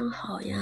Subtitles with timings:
[0.00, 0.58] 晚上好呀，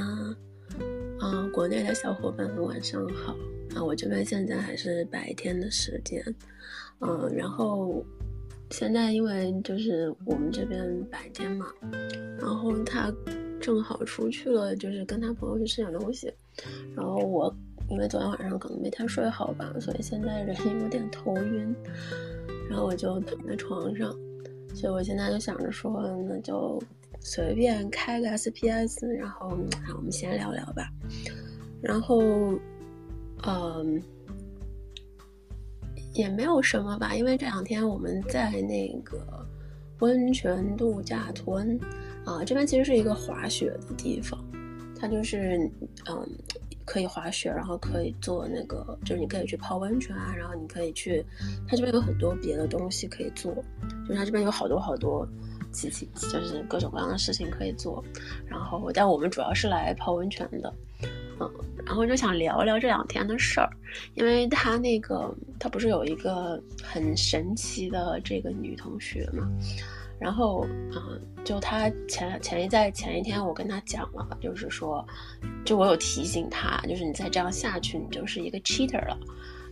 [1.20, 3.36] 啊，国内的小伙伴们晚上好。
[3.76, 6.20] 啊，我这边现在还是白天的时间，
[6.98, 8.04] 嗯，然后
[8.70, 11.68] 现在因为就是我们这边白天嘛，
[12.40, 13.14] 然后他
[13.60, 16.32] 正好出去了，就是跟他朋友去吃点东西，
[16.96, 17.54] 然后我
[17.90, 21.72] 因为昨天晚上可能没太睡好吧，所以现在人有点头晕，
[22.68, 24.12] 然后我就躺在床上，
[24.74, 26.82] 所以我现在就想着说，那就。
[27.20, 30.90] 随便开个 SPS，然后啊，我们先聊聊吧。
[31.80, 32.20] 然后，
[33.46, 34.02] 嗯，
[36.14, 39.46] 也没有什么吧，因为这两天我们在那个
[40.00, 41.78] 温泉度假村
[42.24, 44.42] 啊，这边其实是一个滑雪的地方，
[44.98, 45.70] 它就是
[46.08, 46.28] 嗯，
[46.84, 51.24] 可以滑雪，然后可以做那个，就是你可以去泡温泉啊，然后你可以去，
[51.68, 53.54] 它这边有很多别的东西可以做，
[54.06, 55.28] 就是它这边有好多好多。
[55.72, 58.02] 奇奇就是各种各样的事情可以做，
[58.46, 60.74] 然后但我们主要是来泡温泉的，
[61.40, 61.50] 嗯，
[61.86, 63.70] 然后就想聊聊这两天的事儿，
[64.14, 69.48] 因为他那个他不是有一个很神奇的这个女同学嘛，
[70.18, 75.06] 然后嗯，就他前前一在前一天我跟他讲了，就是说，
[75.64, 79.16] 就我有提醒他，就是你再这样下去，你就是一个 cheater 了，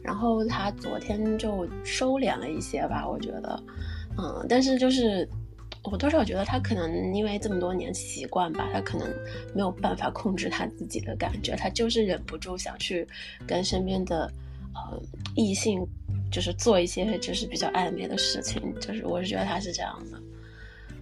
[0.02, 3.62] 然后他昨天就收敛了一些吧，我觉得，
[4.18, 5.28] 嗯，但是就是。
[5.90, 9.08] 我多少觉得他可能因为这么多年习惯吧，他可能
[9.54, 13.06] 没有办法控制他自己的感觉，他就是忍不住想去
[13.46, 14.30] 跟身边的
[14.74, 15.00] 呃
[15.36, 15.86] 异性，
[16.30, 20.20] 就是做一些就是比较暧昧的事情，就是我是觉得他是这样的。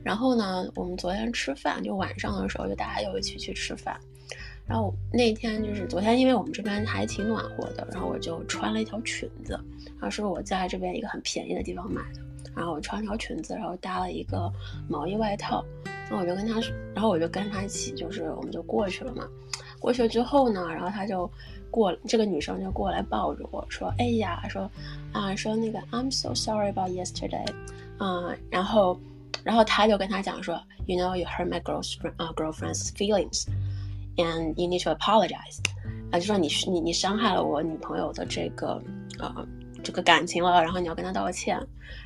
[0.03, 3.99] 然后呢，我们昨天吃饭就晚上的时候就大家又一起去吃饭，
[4.67, 9.59] 然后那天就是昨天，因为我们这边还挺暖和的，然后我就穿了一条裙子，
[9.99, 12.21] 然后是我在这边一个很便宜的地方买的。
[12.55, 14.51] 然后我穿条裙子，然后搭了一个
[14.89, 15.65] 毛衣外套，
[16.09, 16.61] 然后我就跟他，
[16.95, 19.27] 然后我就跟他一起，就是我们就过去了嘛。
[19.81, 21.31] 过去了之后呢，然后他就
[21.71, 24.71] 过，这个女生就过来抱着我说：“哎呀，说
[25.13, 27.47] 啊，说那个 I'm so sorry about yesterday，
[27.99, 28.99] 啊，然后，
[29.43, 35.59] 然后他就跟他讲说，You know you hurt my girlfriend 啊 girlfriend's feelings，and you need to apologize，
[36.11, 38.83] 啊，就说你你你伤害了我女朋友的这个
[39.19, 39.47] 啊。”
[39.85, 41.61] 这个感情了，然后你要跟她道歉，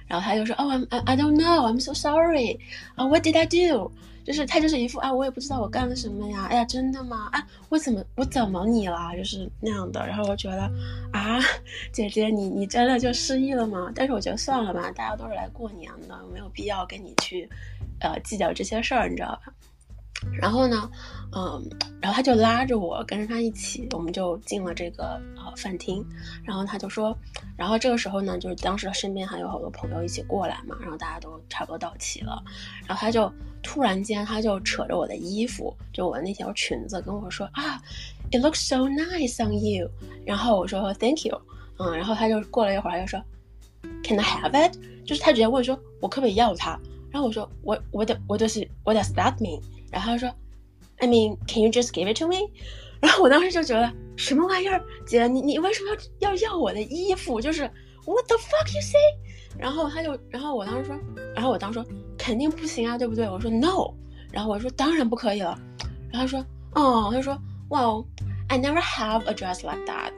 [0.09, 2.59] 然后他就说，哦，I'm I don't know, I'm so sorry，
[2.97, 3.93] 啊，What did I do？
[4.25, 7.31] 就是他就是一副啊，我也不知道我干了什么呀，哎呀，真的吗？
[7.33, 9.17] 啊，我怎么我怎么你了？
[9.17, 10.07] 就是那样的。
[10.07, 10.71] 然后我觉得
[11.13, 11.39] 啊，
[11.93, 13.91] 姐姐你你真的就失忆了吗？
[13.95, 17.49] 但是我觉得算了吧，大家都是来过年的，没有必要跟你去，
[18.01, 19.53] 呃，计较这些事儿，你知道吧？
[20.33, 20.91] 然后呢，
[21.33, 21.63] 嗯，
[22.01, 26.05] 然后他就拉着我跟着他一起，我们就进了这个呃饭厅。
[26.45, 27.17] 然后他就说，
[27.57, 32.43] 然后这个时候呢，就是当时身边还有好多朋友一起过来嘛，然后大家都差不多到齐了。
[32.87, 37.81] 然后他就突然间他就扯着我的衣服，就我那条裙子，跟我说啊
[38.33, 39.89] ，It looks so nice on you。
[40.27, 41.41] 然后我说 Thank you，
[41.79, 43.23] 嗯，然后他就过了一会儿，他就说
[44.03, 44.77] Can I have it？
[45.07, 46.79] 就是他直接问说，我可不可以要它？
[47.11, 49.63] 然后我说我我的我的是 What does that mean？
[49.91, 50.29] 然后他说
[50.99, 52.37] ，I mean, can you just give it to me？
[53.01, 57.41] 然后我当时就觉得什么玩意儿，姐，你你为什么要要要我的衣服？
[57.41, 57.63] 就是
[58.05, 58.99] What the fuck you say？
[59.59, 60.99] 然后他就，然后我当时说，
[61.35, 63.29] 然后我当时说肯定不行啊，对不对？
[63.29, 63.93] 我说 No，
[64.33, 65.59] 然后我说当然不可以了。
[66.11, 66.45] 然后他说，
[66.75, 67.39] 哦，他说
[67.69, 68.07] ，Well,
[68.49, 70.13] I never have a dress like that。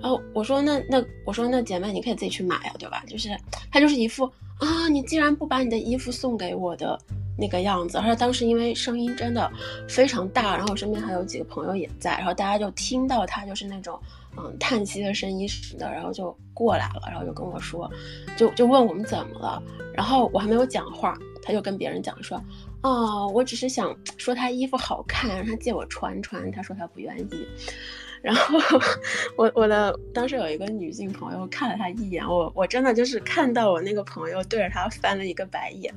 [0.00, 3.04] 然后我说那那我说那姐妹你可以自己去买啊，对吧？
[3.06, 3.28] 就是
[3.70, 4.24] 他就是一副
[4.58, 6.98] 啊，你既然不把你的衣服送给我的。
[7.38, 9.50] 那个样子，而且当时因为声音真的
[9.88, 14.00] 非常大，然后我身边还有几个朋友也在，然后大家就听到他就是那种
[14.36, 17.90] 嗯叹息的声音什么的，然后就过来了，然后就跟我说，
[18.36, 19.62] 就就问我们怎么了，
[19.94, 22.42] 然后我还没有讲话，他就跟别人讲说，
[22.82, 27.46] 哦，我只是想说他衣服好看，让他借我穿穿，他说他不愿意，
[28.22, 28.58] 然后
[29.36, 35.94] 我我的当时有一个女性朋友看了他一眼，我我真的就是看到我那个朋友对着他翻了一个白眼。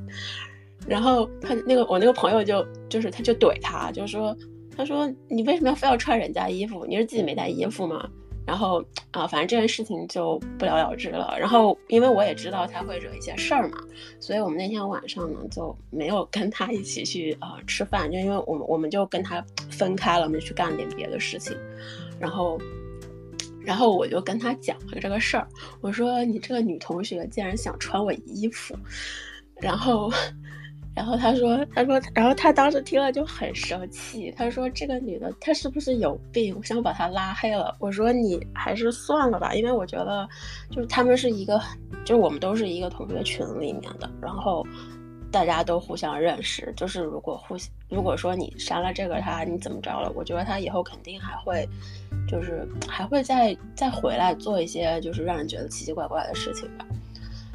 [0.88, 4.36] 然后他那个我那个朋友就就是他就怼他，就说
[4.76, 6.86] 他说你为什么要非要穿人家衣服？
[6.86, 8.10] 你是自己没带衣服吗？
[8.48, 11.38] 然后啊，反正这件事情就不了了之了。
[11.40, 13.78] 然后因为我也知道他会惹一些事儿嘛，
[14.20, 21.56] 所以我们那天晚上呢就没有跟他一起去啊吃饭，就因为我们我们就跟他分开了，我们去干点别的事情。
[22.20, 22.60] 然后
[23.64, 25.48] 然后我就跟他讲了这个事儿，
[25.82, 28.76] 我说你这个女同学竟然想穿我衣服，
[29.62, 30.12] 然后。
[30.96, 34.34] 然后他说，他说，然后他当时听了就很生气。
[34.36, 36.54] 他说：“这个女的，她是不是有病？
[36.58, 40.28] 我想把她拉黑了。”我说：“你还是算了吧，因为我觉得，
[40.70, 41.62] 就是他们是一个，
[42.04, 44.10] 就是我们都是一个同学群里面的。
[44.22, 44.66] 然后，
[45.32, 50.12] 大家都互相认识，就是如果互相如果说你删了这个他，你怎么着了？
[50.16, 51.66] 我觉得他以后肯定还会，
[52.28, 56.86] 就是还会再再回来做一些就是让人觉得奇奇怪怪的事情吧。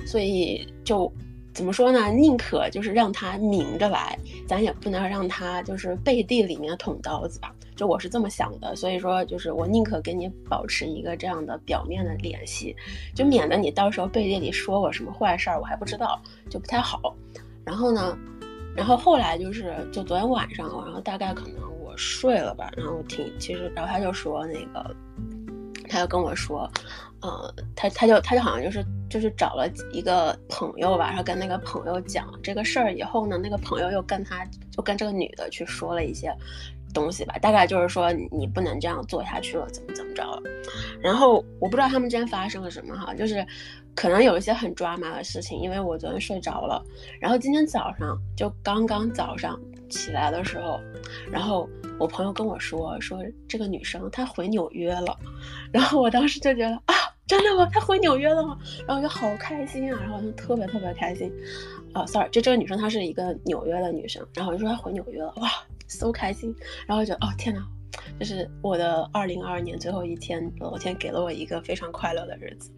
[0.06, 1.12] 所以就
[1.54, 2.10] 怎么说呢？
[2.10, 7.54] 宁可就是让他明着来，咱也不能让他就是背地里面捅刀子吧。
[7.76, 12.74] 就我是这么想的，所以说就是我宁可跟你保持一个这样的表面的联系，
[13.14, 16.20] 就免得你到时候背地里说我什么坏事儿，我还不知道，
[16.50, 17.16] 就不太好。
[17.64, 18.16] 然后呢，
[18.76, 24.94] 然后后来就是就昨天晚上，然后大概可能我睡了吧，然后听其实，然后他就说那个，
[25.88, 26.70] 他就跟我说，
[27.24, 36.30] 呃，他他就他就好像就是就是找了一个朋友吧，然后跟那个朋友讲这个事儿以后呢，那个朋友又跟他就跟这个女的去说了一些。
[36.92, 40.40] 东西吧，大概就是说你不能这样做下去了，怎么怎么着了。
[41.02, 43.44] 然后我不知道他们之间发生了什么哈，就是
[43.96, 46.80] 可能有一些很抓马的事情，因为我昨天睡着了，
[47.20, 49.60] 然后今天早上就刚刚早上
[49.90, 50.78] 起来的时候，
[51.32, 51.68] 然后
[51.98, 53.18] 我朋友跟我说说
[53.48, 55.18] 这个女生她回纽约了，
[55.74, 56.94] 然后我当时就觉得啊，
[57.26, 57.68] 真的吗？
[57.72, 58.58] 她回纽约了吗？
[58.86, 61.32] 然后我就好开心啊，然后就特别特别开心。
[61.92, 65.48] 啊，sorry，就这个女生她是一个纽约的女生，然后我就说她回纽约了，哇
[65.86, 66.54] ！so 开心，
[66.86, 67.64] 然后就哦天哪，
[68.18, 72.70] 就是我的二零二二年最后一天，老天给了我一个非常快乐的日子，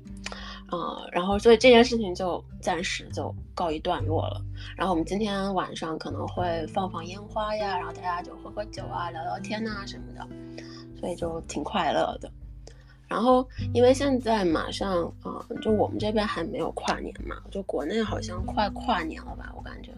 [0.68, 4.40] 啊，然后所以这件事情就暂时就告一段落了。
[4.76, 10.28] 然后我们今天晚上可能会放放烟花呀，然后大家就喝喝酒啊，聊聊天呐什么的，
[11.00, 12.30] 所以就挺快乐的。
[13.08, 19.90] 然后因为现在马上啊，就我们这边还没有跨年嘛，就国内好像快跨年了吧，我感觉。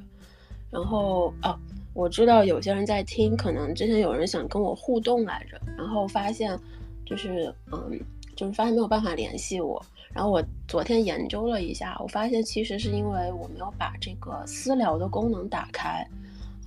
[0.71, 1.59] 然后哦。
[1.95, 6.57] 我知道有些人在听，可能之前有人想跟我互动来着，然后发现，
[7.05, 7.99] 就是嗯，
[8.37, 9.85] 就是发现没有办法联系我。
[10.13, 16.07] 然后我昨天研究了一下，我发现其实是因为我没有把这个私聊的功能打开，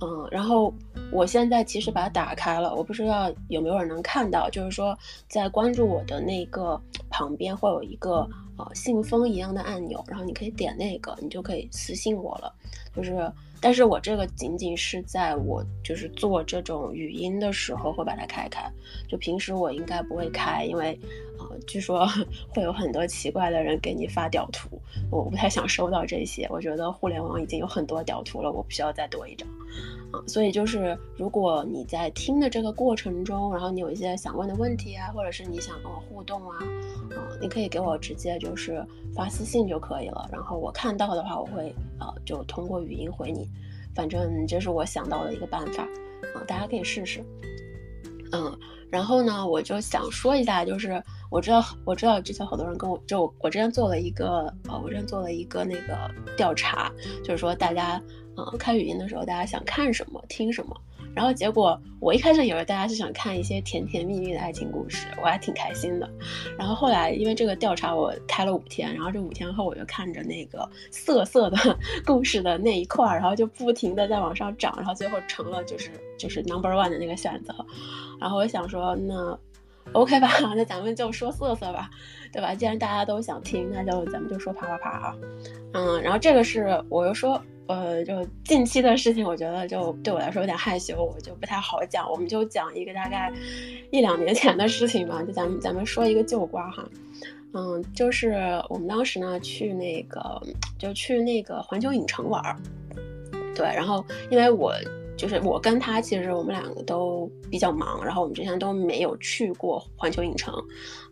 [0.02, 0.74] 嗯，然后
[1.12, 8.28] 我现在其实把它打开了，我不知道有没有人能看到，就是说在关注我的那个旁边会有一个
[8.58, 12.52] 呃信封一样的按钮，然后你可以点那个，你就可以私信我了，
[12.96, 13.30] 就是。
[13.64, 18.68] 但是我这个仅仅是在我就是做这种语音的时候会把它开开，
[19.08, 20.98] 就平时我应该不会开，因为，
[21.38, 22.06] 呃，据说
[22.54, 24.80] 会有很多奇怪的人给你发屌图，
[25.10, 26.46] 我不太想收到这些。
[26.50, 29.48] 我觉得互联网已经有很多屌图了，我不需要再多一张，
[30.12, 36.58] 啊，所以就是如果你在听的这个过程中，然后你有一些想问的问题啊，或者是你想跟我互动啊，
[37.10, 38.84] 嗯，你可以给我直接就是
[39.14, 43.48] 发私信就可以了，然后我看到的话，我会呃就通过语音回你。
[43.94, 45.82] 反正这是我想到的一个办法，
[46.34, 47.22] 啊，大家可以试试。
[48.32, 48.58] 嗯，
[48.92, 56.92] 然后呢，我就想说一下，就是我知道，我知道之前好多人跟我，就我之前做了一个，呃，我之前做了一个那个调查，
[57.24, 57.98] 就是说大家，
[58.36, 60.76] 嗯，开语音的时候，大家想看什么，听什么。
[61.14, 66.10] 然后结果，我一开始以为大家是想看一些甜甜蜜蜜的爱情故事，我还挺开心的。
[66.58, 77.54] 然后后来因为这个调查，我开了五天，然后这五天后我就看着那个色色的 故事的那一块，然后就不停的在往上涨，然后最后成了就是就是 number one 的那个选择。
[78.20, 79.38] 然后我想说，那
[79.92, 81.90] OK 吧， 那咱们就说色色吧，
[82.32, 82.54] 对吧？
[82.54, 85.14] 既然大家都想听，那就咱们就说啪啪啪啊。
[85.74, 87.40] 嗯，然后这个是我又说。
[87.72, 92.10] 呃，就近期的事情，我觉得就对我来说有点害羞，我就不太好讲。
[92.10, 93.32] 我们就讲一个大概
[93.90, 96.86] 一两年前的事情吧，就咱们咱们说一个旧瓜哈。
[97.54, 100.42] 嗯，就是我们当时呢去那个，
[100.78, 102.56] 就去那个环球影城玩儿。
[103.54, 104.74] 对，然后因为我。
[105.22, 110.52] 就是我跟他，其实我们两个都比较忙，然后我们之前都没有去过环球影城，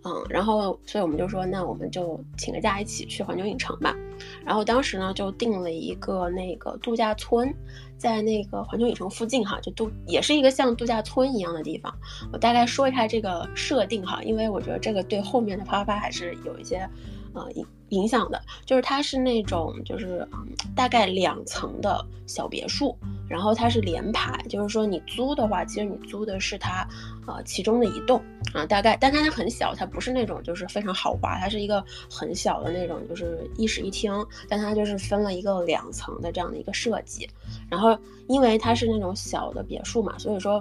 [0.03, 3.95] 嗯，然后所以我们就说，那我们就请个假一起去环球影城吧。
[4.45, 7.55] 然后当时呢，就定了一个那个度假村，
[7.97, 11.97] 在那个环球影城附近哈，就度也是一个像度假村一样的地方。
[12.33, 16.79] 我大概说一下这个设定哈，因为我觉得这个对后面的啪啪啪还是有一些
[17.33, 18.41] 呃影影响的。
[18.65, 22.97] 就是它是那种就是嗯大概两层的小别墅。
[23.29, 26.85] 然后它是连排，就是说你租的话，其实你租的是它，
[27.29, 28.21] 呃，其中的一栋
[28.53, 31.81] 啊，大概，但它它很小，它不是那种就是非常豪华，它是一个
[32.11, 34.13] 很小的那种，就是一室一厅，
[34.49, 37.31] 但它就是分了一个两层的这样的一个设计。
[37.71, 40.61] 然后因为它是那种小的别墅嘛，所以说，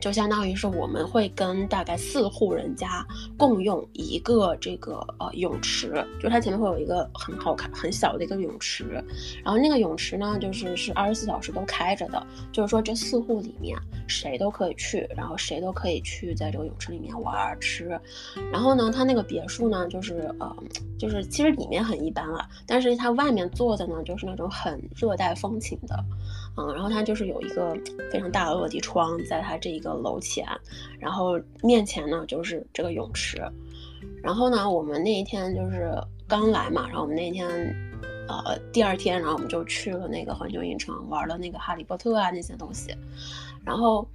[0.00, 3.04] 就相当于是我们会跟大概四户人家
[3.36, 8.84] 共用一个这个呃泳池，就是它前面会有一个很好看很小的一个泳池，
[9.44, 13.76] 然后那个泳池呢就是是二十四小时都开着的，就是说这四户里面
[14.06, 18.00] 谁都可以去，然后谁都可以去在这个泳池里面玩吃，
[18.52, 20.56] 然后呢它那个别墅呢就是呃
[20.96, 26.04] 就是其实里面很一般了，但是它外面做的呢就是那种很热带风情的，
[26.58, 27.76] 嗯，然后它就是有一个
[28.10, 29.88] 非常大的落地窗在它这一个。
[29.98, 30.46] 楼前，
[31.00, 33.42] 然后面前呢就是这个泳池，
[34.22, 35.92] 然后呢，我们那一天就是
[36.28, 37.48] 刚来嘛，然后我们那天，
[38.28, 42.94] 呃，第二天，然后我们就去了那个环球影城，玩了那个哈利波特啊那些东西，
[43.64, 44.06] 然后，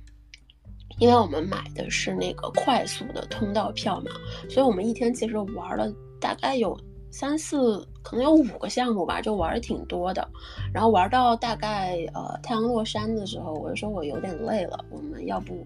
[1.00, 4.12] 因为我们买的是那个快速的通道票嘛，
[4.50, 6.80] 所以我们一天其实玩了大概有。
[7.14, 10.28] 三四可能有五个项目吧，就玩的挺多的。
[10.74, 15.64] 然后玩到大概呃太阳落山的时候，我就说我有点累了，我们要不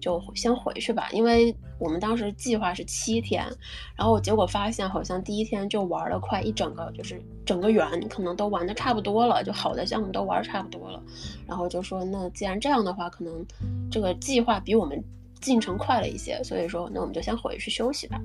[0.00, 3.46] 就先回去吧，因为我们当时计划是七天，
[3.94, 11.00] 然后结果发现好像第一天就玩了快一整个，就是整个园可能都玩的差不多了，就好的项目都玩差不多了。
[11.46, 13.46] 然后就说那既然这样的话，可能
[13.88, 15.00] 这个计划比我们
[15.40, 18.20] 进程快了一些，所以说那我们就先回去休息吧。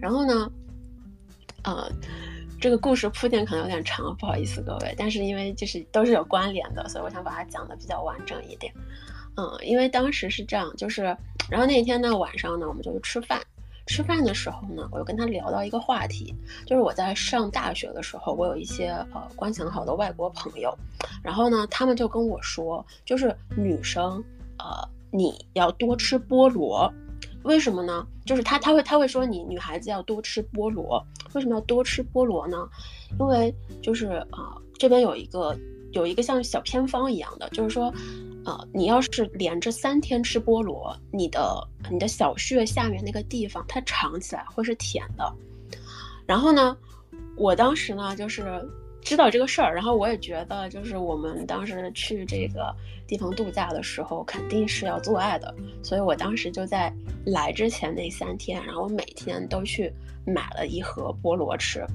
[0.00, 0.48] 然后呢？
[1.66, 1.90] 呃，
[2.60, 8.72] 这个故事铺垫可能有点长，不好意思各位，但是因为就是都是有关联的，所以我想把它讲的比较完整一点。
[9.36, 11.02] 嗯，因为当时是这样，就是
[11.50, 13.40] 然后那天呢晚上呢，我们就去吃饭。
[13.88, 16.34] 吃饭的时候呢，我就跟他聊到一个话题，
[16.66, 20.76] 就是我在上大学的时候，我有一些呃关系很好的外国朋友，
[21.22, 24.22] 然后呢，他们就跟我说，就是女生，
[24.58, 26.92] 呃，你要多吃菠萝。
[27.46, 28.06] 为什么呢？
[28.24, 32.68] 就是他他会他会说你女孩子要多吃菠萝，为什么要多吃菠萝呢？
[33.18, 35.56] 因为就是啊，这边有一个
[35.92, 37.92] 有一个像小偏方一样的，就是说，
[38.44, 45.32] 呃，你要是连着三天吃菠萝，你的你的小穴下面那个地方它尝起来会是甜的。
[46.26, 46.76] 然后呢，
[47.36, 48.44] 我当时呢就是。
[49.06, 52.74] 知道这个事儿，然后我也觉得，就是我们当时去这个
[53.06, 56.92] 地方度假的时候，肯定是要做爱的，所以我当时就在
[57.24, 59.92] 来之前那三天，然后每天都去
[60.26, 61.86] 买了一盒菠萝吃。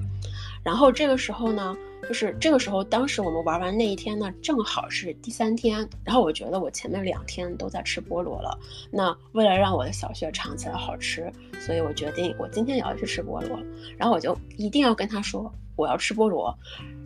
[0.64, 1.76] 然后这个时候呢，
[2.08, 5.86] 就是这个时候，当时我们玩完那一天呢，正好是第三天。
[6.04, 8.58] 然后我觉得我前面两天都在吃菠萝了，
[8.90, 13.62] 那为了让我的小穴尝起来好吃，所以我决定我今天也要去吃菠萝。
[13.98, 15.52] 然后我就一定要跟他说。
[15.76, 16.56] 我要吃菠萝，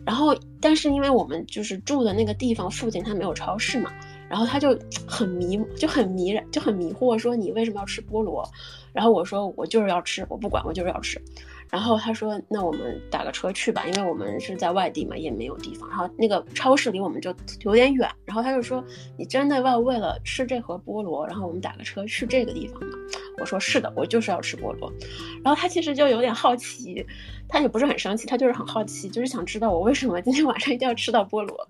[0.05, 3.91] 然后但是因为我们就是住的那个地方附近它没有超市嘛，
[4.29, 8.47] 然后他就很迷就很迷人就很迷惑说你为什么要吃菠萝？
[8.93, 11.21] 然后我说我就是要吃，我不管我就是要吃。
[11.69, 15.89] 然后他说那我们打个车去吧，因为我们是在外地嘛，也没有地方。
[15.89, 18.83] 然后那个超市离我们就有点远，然后他就说
[19.17, 22.97] 你真的要为了吃这盒菠萝，然后我们打个车去这个地方吗？
[23.39, 24.91] 我说是的，我就是要吃菠萝。
[25.43, 27.05] 然后他其实就有点好奇。
[27.49, 31.67] 他也不是很生气，他就是很好奇，就是想知道我为什么今天晚上一定要吃到菠萝。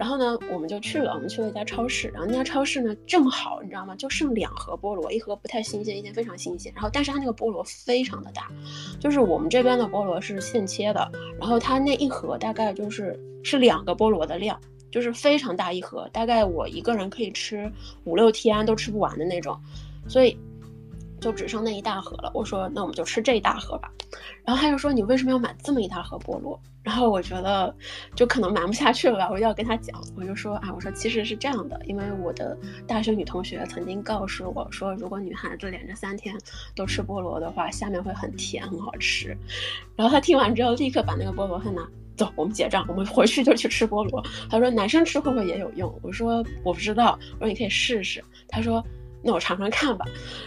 [0.00, 3.94] 然后呢，我们就去了，我们去了一家超市，然后那家超市呢正好，你知道吗？
[3.96, 6.72] 就剩两盒菠萝，一盒不太新鲜，一件非常新鲜。
[6.74, 8.50] 然后，但是它那个菠萝非常的大，
[8.98, 13.14] 就是我们这边的菠萝是现切的，然后它那一盒大概就是
[13.44, 14.58] 是两个菠萝的量，
[14.90, 17.70] 就是非常大一盒，大概我一个人可以吃
[18.04, 19.54] 五六天都吃不完的那种，
[20.08, 20.34] 所以。
[21.20, 22.30] 就只剩那一大盒了。
[22.34, 23.90] 我说，那我们就吃这一大盒吧。
[24.44, 26.58] 然后他就说，你为什么要买这么一大盒菠萝？
[26.82, 27.74] 然后我觉得，
[28.16, 29.28] 就可能瞒不下去了吧。
[29.30, 36.34] 我就要跟他讲，我就说啊，我说其实是这样的，因为我的大学女同学曾经告诉我说，如果女孩子连着三天
[36.74, 39.36] 都吃菠萝的话，下面会很甜，很好吃。
[39.94, 41.86] 然后他听完之后，立刻把那个菠萝他拿
[42.16, 44.24] 走，我们结账，我们回去就去吃菠萝。
[44.48, 45.94] 他说，男生吃会不会也有用？
[46.02, 48.24] 我说我不知道，我说你可以试试。
[48.48, 48.82] 他说。
[49.22, 50.06] 那我尝尝看吧，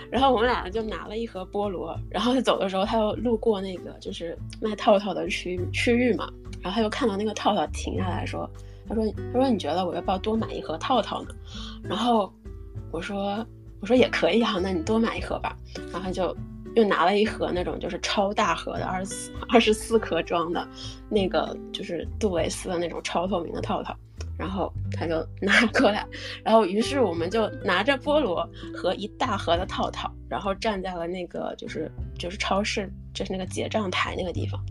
[0.09, 6.27] 然后我们俩就拿了一盒菠萝，然后他走的时候，他又路过那个就是卖套套的区区域嘛，
[6.61, 8.49] 然后他又看到那个套套，停下来说
[8.89, 11.29] ：“他说他说你觉得我要不要多买一盒套套呢？”
[11.83, 12.33] 然后
[12.91, 13.45] 我说
[13.79, 15.55] 我说也可以啊，那你多买一盒吧。
[15.91, 16.35] 然后他就
[16.75, 20.67] 又拿了一盒那种就是超大盒的二十四二十四颗装的，
[21.09, 23.95] 那个就是杜蕾斯的那种超透明的套套。
[24.43, 26.05] 然后他就拿过来，
[26.43, 28.45] 然后于是我们就拿着菠萝
[28.75, 34.61] 和一大盒的套套，然后站在了那个就是就是超市就是那个结账台那个地方。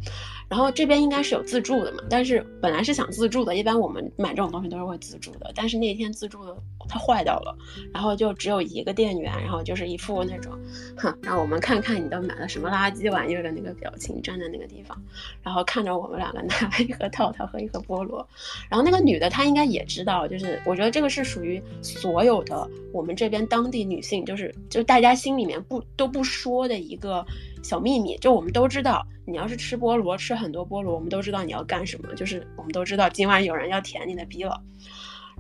[0.50, 6.54] 然后这边应该是有自助的嘛，但是本来是想自助的，一般我们买这种东西都是会自助的，但是那天自助的
[6.86, 7.56] 它坏掉了，
[7.94, 10.52] 然后就只有一个店员，然后就是一副那种，
[10.94, 15.02] 哼，让我们看看你都买了什么垃圾玩意儿的那个表情，站在那个地方，
[15.42, 18.28] 然后看着我们两个拿了一盒套套和一盒菠萝，
[18.68, 27.24] 然后那个女的她应该他也知道，就是我觉得这个是属于所有的我们这边当地女性，就是就大家心里面不都不说的一个。
[27.62, 32.12] 小秘密，就我们都知道，你要是吃菠萝，吃很多菠萝，我们都知道你要干什么。
[32.16, 34.60] 就是我们都知道今晚有人要舔你的逼了。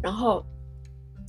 [0.00, 0.40] 然后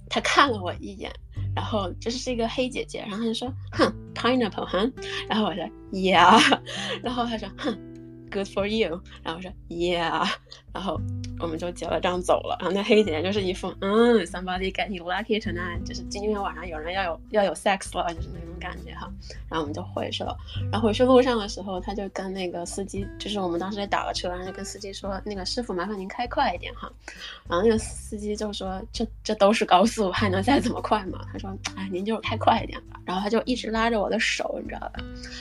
[0.07, 1.11] 他看了我一眼，
[1.55, 4.93] 然后这是一个黑姐姐，然后他就说：“哼，pineapple，哼。”
[5.27, 6.59] 然后我说：“Yeah。”
[7.01, 7.75] 然后他说：“哼
[8.33, 10.27] ，good for you。”然后我说：“Yeah。
[10.73, 10.99] ”然后。
[11.39, 19.11] 我们就结了账走了，然后那黑姐姐就是一副嗯，somebody getting lucky tonight，就是今天晚上有人要有要有 sex 了，就是那种感觉哈。
[19.49, 20.37] 然后我们就回去了，
[20.71, 26.89] 然后回去路上的时候，他就跟那个司机，就是我们当时也打了车，然后就跟司机说，那个师傅麻烦您开快一点哈。
[27.49, 31.25] 然后那个司机就说，这这都是高速，还能再怎么快嘛？
[31.33, 33.01] 他说，哎，您就开快一点吧。
[33.03, 34.93] 然后他就一直拉着我的手，你知道吧？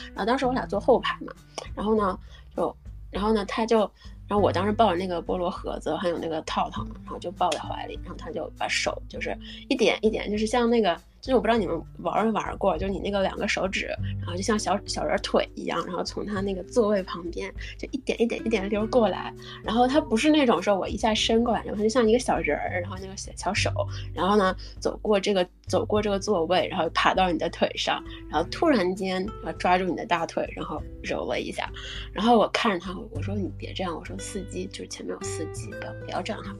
[0.07, 1.31] 然后当时我俩坐后排嘛，
[1.75, 2.19] 然后呢，
[2.57, 2.75] 就
[3.13, 3.89] 然后呢，他就。
[4.25, 10.99] 然后我当时抱着那个菠萝盒子，还有那个套套，然后就抱在怀里，然后他就把手就是一点一点，就是像那个。
[11.23, 13.87] 就是我不知道你们玩没玩过，就是你那个两个手指，
[14.19, 23.71] 然后就像小小人腿一样，然后从他那个座位旁边就一点一点一点溜过来，然后他不是那种说我一下伸过来，然后就像一个小人儿，然后那个小小手，
[24.13, 31.71] 然后呢走过这个走过这个座位，然后爬到你的腿上，然后突然间啊抓住你的大腿，然后揉了一下，
[32.11, 36.53] 然后我看着他，我说你别这样，我说司机就是前面有司机，不要不要这样哈。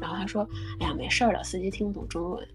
[0.00, 0.48] 然后他说
[0.80, 2.48] ：“哎呀，没事儿的，司机听不懂中文。”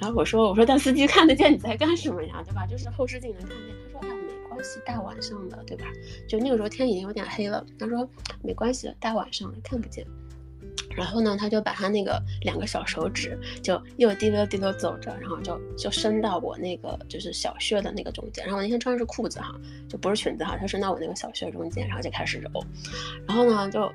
[0.00, 2.66] 然后我说：“我说，但司机看得见你在干什么呀，对吧？
[2.66, 5.84] 就是后视镜能看见。”他说：“哎呀，没关系，大晚上的，对吧？
[6.26, 8.08] 就那个时候天已经有点黑了。”他说
[8.42, 10.06] ：“没关系，大晚上看不见。”
[10.96, 18.42] 然后呢，他就把他那个两个小手指就又滴溜滴溜走着，然后就就伸到我那个就是小穴的那个中间。
[18.46, 19.54] 然后我那天穿的是裤子哈，
[19.90, 22.48] 就不是裙子哈，他伸到我那个小穴中间，然后就开始揉。
[23.26, 23.92] 然后呢，就。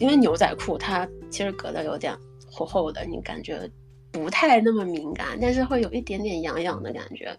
[0.00, 2.16] 因为牛仔裤它其实隔的有点
[2.48, 3.68] 厚厚的，你感觉
[4.10, 7.36] 不太那么敏感，但是会有一点点痒痒的感觉。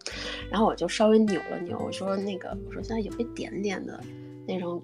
[0.49, 3.99] 然后我就稍微扭了扭，我说那个，我说现在有一点点的
[4.47, 4.81] 那种，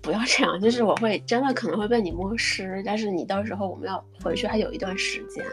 [0.00, 5.44] 不要这样，就是我会真的可能会被你摸湿，但是你到时候我们要回去还有一段时间。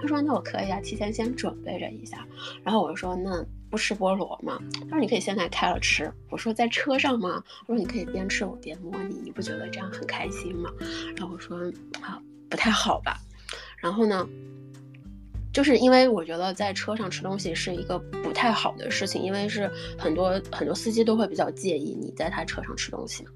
[0.00, 2.26] 他说那我可以啊，提前先准备着一下。
[2.62, 3.44] 然后我说那。
[3.72, 4.58] 不吃菠萝吗？
[4.82, 6.12] 他说你可以现在开了吃。
[6.28, 7.42] 我说在车上吗？
[7.66, 10.70] 我说你可以边吃我边摸你，你不觉得这样很开心吗？
[11.16, 11.58] 然后我说
[11.98, 13.16] 好，不太好吧。
[13.78, 14.28] 然后呢，
[15.52, 23.30] 就是因为我觉得在车上吃东西是一个不太好的事情，因为是很多很多司机都会比较介意你在他车上吃东西嘛。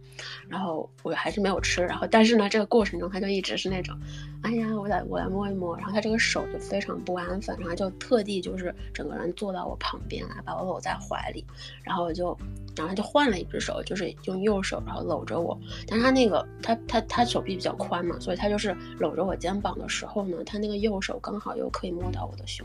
[0.48, 3.94] 然后我还是没有吃，然后但是呢，这个过程中他就一直是那种，
[4.40, 11.44] 哎呀，我来我来摸一摸，然后他这个手就非常不安分，然后就特地就是整个人坐到我旁边来，把我搂在怀里，
[11.82, 12.34] 然后就，
[12.74, 22.64] 然后他就换了一只手，就是用右手然后搂着我，但是他那个他他他手臂比较宽嘛，所以他就是搂着我肩膀的时候呢，他那个右手刚好又可以摸摸到我的胸，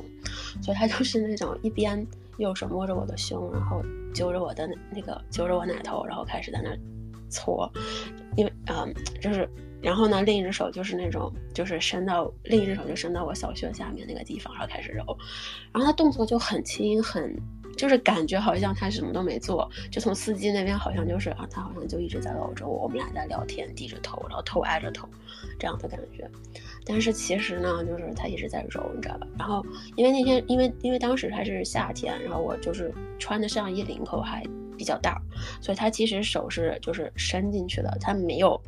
[0.61, 2.05] 所以他就是那种一边
[2.37, 3.81] 右手摸着我的胸，然后
[4.13, 6.69] 揪着我的那个揪着我奶头，然后开始在那。
[7.33, 7.71] 搓，
[8.35, 9.49] 因为嗯，就是，
[9.81, 15.17] 然后呢，另一只手就是那种，就是伸到另一只手就伸到我小穴下面那个地方，然后开始揉，
[15.71, 17.33] 然后他动作就很轻，很，
[17.77, 25.07] 就是感觉好像他什么都没做，就从司机那边好像就是啊，他好像就一直在搂着我，我们俩在聊天，低着头，然后头挨着头，
[25.57, 26.29] 这样的感觉。
[26.85, 29.27] 但是其实呢，就是他一直在揉，你知道吧？
[29.37, 29.65] 然后
[29.95, 34.43] 因为那天，因为因为当时还是夏天，然后我就是穿的上衣领口还。
[34.77, 35.21] 比较大，
[35.61, 38.59] 所以他其实手是就是伸进去的，他没有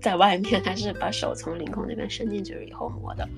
[0.00, 3.28] 在外面， 他是把手从领口那边伸进去以后摸的。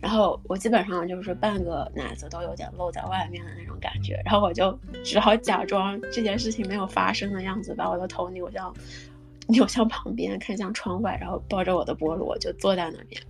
[0.00, 8.72] 然后我基本上就是半个奶子都有点露在外面的那种感觉，然后我就只好假装这件事情没有发生的样子，把我的头扭向
[9.48, 13.20] 扭向旁边，看向窗外，然后抱着我的菠萝就坐在那边。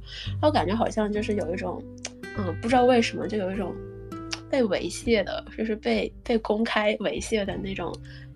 [0.40, 1.83] 我感觉好像就是有一种，
[2.37, 3.75] 嗯，不知道为什么就有一种。
[4.51, 7.90] 被猥亵的，就是被被公开猥亵的那种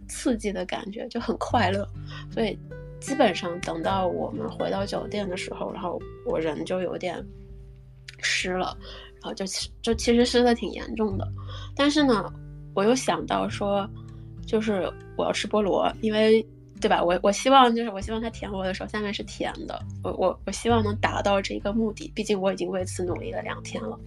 [0.09, 1.87] 刺激的感觉，就很快乐。
[2.31, 2.59] 所以
[2.99, 7.23] 基本上等到我们回到酒店的时候，然后我人就有点
[8.23, 8.75] 湿了，
[9.21, 9.45] 然后就
[9.83, 11.29] 就其实湿的挺严重的。
[11.77, 12.33] 但是呢，
[12.73, 13.87] 我又想到说，
[14.47, 16.43] 就是我要吃菠萝，因为。
[16.81, 17.03] 对吧？
[17.03, 22.13] 我我希望就是我希望他舔我的时候下面是甜的，我我我希望能达到这个目的。
[22.15, 23.99] 毕竟我已经为此努力了两天了，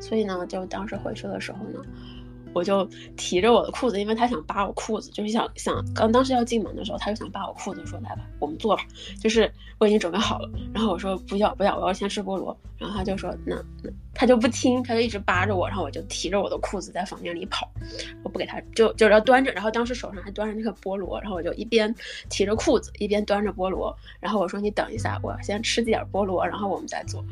[0.00, 1.80] 所以呢，就当时回去的时候呢，
[2.54, 8.84] 我就提着我的裤子，因为他想扒我裤子，就是想想刚当时要进门的时候，他就想扒我裤子，说来吧，我们坐吧，
[9.20, 10.50] 就是我已经准备好了。
[10.72, 12.56] 然后我说不要不要，我要先吃菠萝。
[12.78, 17.70] 然后他就说那那他就不听，他就一直扒着我，然后我就提着我的裤子在房间里跑，
[18.22, 21.94] 我不给他就就要端着，然后当时手上还端着那个菠萝，然后我就一边
[22.28, 27.24] 提着裤子一边端着菠萝，然后我说你等一下，我先吃点菠萝，然后我们再做。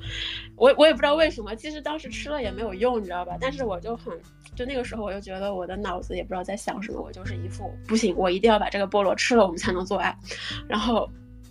[0.56, 3.36] 我我也不知道为什么，其实当时吃了也没有用，你知道吧？
[3.40, 4.12] 但是我就很。
[4.56, 10.14] 就那个时候，我就觉得我的脑子也不知道在想什么，我就是一副不行，我一定要把这个菠萝吃了，我们才能做爱。
[10.68, 11.08] 然后，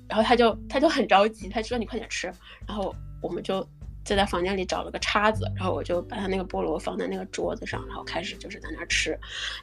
[0.07, 2.27] 然后他就他就很着急，他说你快点吃。
[2.67, 3.65] 然后我们就。
[4.09, 9.15] 就在房间里找了个叉子，然后我就把他那个菠萝放在那个桌子上，然后开始就是在那儿吃，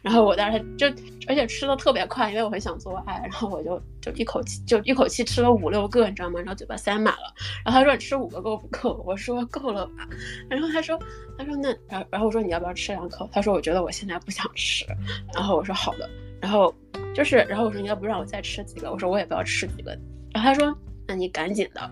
[0.02, 0.86] 然后我当时就
[1.26, 6.38] 而且吃的特别快，因为我很想做爱，然后我就就一口气就一口气吃了五六个，你知道吗？
[6.38, 9.02] 然后嘴巴塞满了，然后他说你吃五个够不够？
[9.04, 10.08] 我说够了吧，
[10.48, 10.96] 然后他说
[11.36, 13.28] 他说那然后然后我说你要不要吃两口？
[13.32, 14.86] 他说我觉得我现在不想吃，
[15.34, 16.08] 然后我说好的，
[16.40, 16.72] 然后
[17.12, 18.92] 就是然后我说你要不让我再吃几个？
[18.92, 19.90] 我说我也不要吃几个，
[20.32, 20.72] 然后他说
[21.08, 21.90] 那你赶紧的。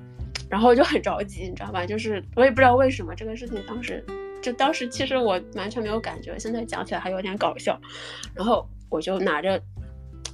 [0.55, 1.85] 然后我就很着急，你知道吧？
[1.85, 4.05] 就是我也不知道为什么这个事情当时，
[4.41, 7.77] 就当时其实我完全没有感觉，现在讲起来还有点搞笑。
[8.37, 9.61] 然后我就拿着，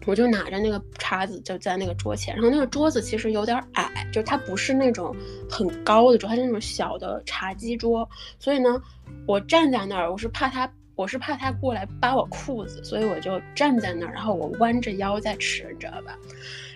[0.05, 5.17] 我就拿着那个叉子就在那个桌前，然后那个桌子其实有点矮，就它不是那种
[5.49, 8.07] 很高的桌，它是那种小的茶几桌。
[8.39, 8.79] 所以呢，
[9.27, 16.15] 我站在那儿，我是怕他，我是怕他过来扒我裤子，所以我就站在那儿，然后我弯着腰在吃，你知道吧？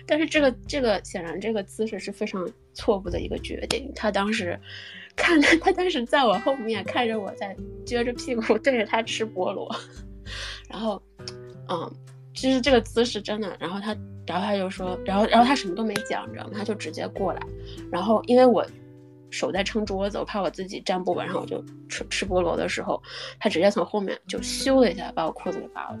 [0.07, 3.91] 但是这个这个显然这个姿势是非常错误的一个决定。
[3.95, 4.59] 他当时
[5.15, 9.67] 看他当时在我后面看着我在撅着屁股对着他吃菠萝，
[10.69, 11.01] 然后，
[11.69, 11.91] 嗯，
[12.35, 13.57] 其实这个姿势真的。
[13.59, 16.51] 然后他，然后他就说，然后然后他什么都没讲，你知道吗？
[16.55, 17.41] 他就直接过来。
[17.91, 18.63] 然后因为我
[19.31, 23.01] 手在撑桌子，我怕我自己站不稳，然后我就吃吃菠萝的时候，
[23.39, 25.97] 他直接从后面就咻了一下把我裤子给扒了。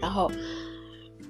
[0.00, 0.30] 然后，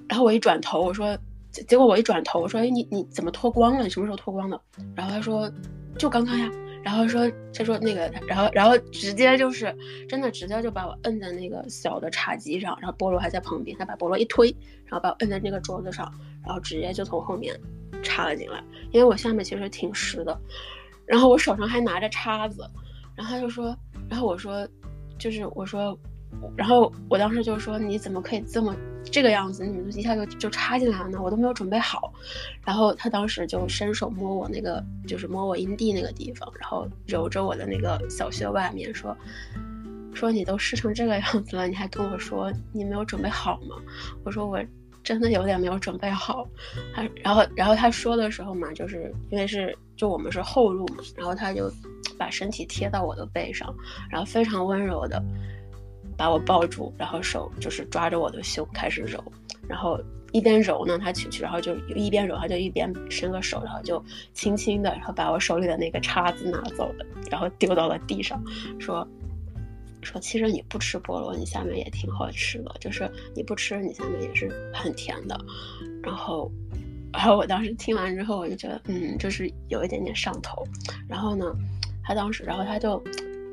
[0.09, 1.17] 然后我一转头，我说。
[1.51, 3.83] 结结果我一转头，我说：“哎，你你怎么脱光了？
[3.83, 4.59] 你什么时候脱光的？”
[4.95, 5.51] 然后他说
[5.97, 6.49] ：“就刚刚呀。”
[6.83, 9.71] 然后说：“他说那个，然后然后直接就是
[10.09, 14.49] 真的直接就把我摁在那个小的茶几上，然后菠萝还在旁边，他把菠萝一推，
[14.85, 16.11] 然后把我摁在那个桌子上，
[16.43, 17.55] 然后直接就从后面
[18.01, 20.35] 插了进来，因为我下面其实挺湿的，
[21.05, 22.67] 然后我手上还拿着叉子，
[23.15, 23.77] 然后他就说，
[24.09, 24.67] 然后我说，
[25.19, 25.95] 就是我说。”
[26.55, 29.65] 然后我当时就说：“你怎么可以这么这个样子？
[29.65, 31.21] 你们一下就就插进来了呢？
[31.21, 32.13] 我都没有准备好。”
[32.65, 39.15] 然后他当时就伸手摸我那个，就是摸我阴蒂那个地方，然后揉着我的那个小穴外面，说
[40.13, 43.75] ：“说你都湿成这个样子了，你还跟我说你没有准备好吗？”
[44.25, 44.59] 我说：“我
[45.03, 46.47] 真的有点没有准备好。”
[46.93, 51.71] 他然后然后他说的时候嘛，就是因为是就我们是后入嘛，然后他就
[52.17, 53.73] 把身体贴到我的背上，
[54.09, 55.23] 然后非常温柔的。
[56.21, 59.19] 把我抱住，然后手就是抓着我的胸开始揉，
[59.67, 59.99] 然后
[60.31, 63.99] 一边揉呢，他去去，然后就一边揉，他就一边伸个手，然后就
[64.31, 68.39] 轻轻的，然后把我手里的那个叉子拿走了，然后丢到了地上，
[68.79, 69.07] 说
[70.03, 75.35] 说其实你不吃菠萝，你下面也挺好吃的，就是你不吃，你下面也是很甜的。
[76.03, 76.51] 然后，
[77.11, 80.63] 然后我当时听完之后，我就觉得，嗯，就是有一点点上头。
[81.09, 81.51] 然后呢，
[82.03, 83.03] 他当时，然后他就。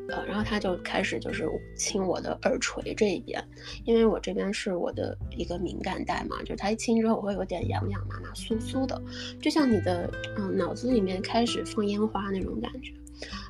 [0.08, 3.42] 呃，然后他就开始就是亲我的耳垂这一边，
[3.84, 9.00] 因为我这边是我的一个敏感带嘛，就是他一亲之后我会有点痒痒麻麻酥酥的，
[9.40, 12.92] 就像你的嗯脑子里面开始放烟花那种感觉。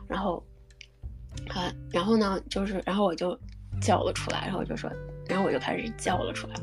[0.09, 0.43] 然后，
[1.49, 3.39] 啊，然后呢，就是然后我就
[3.81, 4.91] 叫了出来，然后我就说，
[5.29, 6.55] 然后我就开始叫了出来。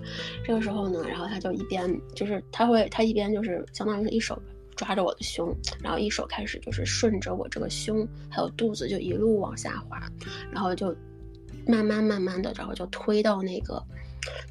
[0.43, 4.41] 这个时候呢，然后他就一边就是他会他一边就是相当于是一手。
[4.75, 10.01] 抓着我的胸，然后一手开始就是顺着我这个胸还有肚子就一路往下滑，
[10.51, 10.95] 然后就
[11.65, 13.81] 慢慢慢慢的，然后就推到那个，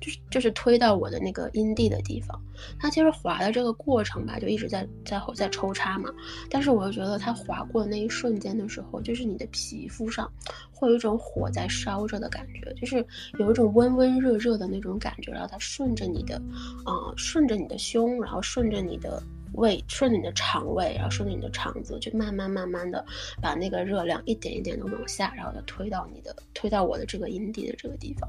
[0.01, 2.41] 就是就是推到我的那个阴蒂的地方。
[2.79, 6.09] 它其实滑的这个过程吧，就一直在在在抽插嘛。
[6.49, 10.31] 但是我又觉得它滑过的那一瞬间的时候，就是你的皮肤上
[10.73, 13.05] 会有一种火在烧着的感觉，就是
[13.39, 15.31] 有一种温温热热的那种感觉。
[15.33, 16.37] 然后它顺着你的，
[16.85, 19.23] 啊，顺着你的胸，然后顺着你的。
[19.55, 23.05] 胃顺着你的肠胃，然后顺着你的肠子，就慢慢慢慢的
[23.41, 28.29] 把那个热量一点一点的往下，然后再推到你的，推到我的这个阴蒂的这个地方。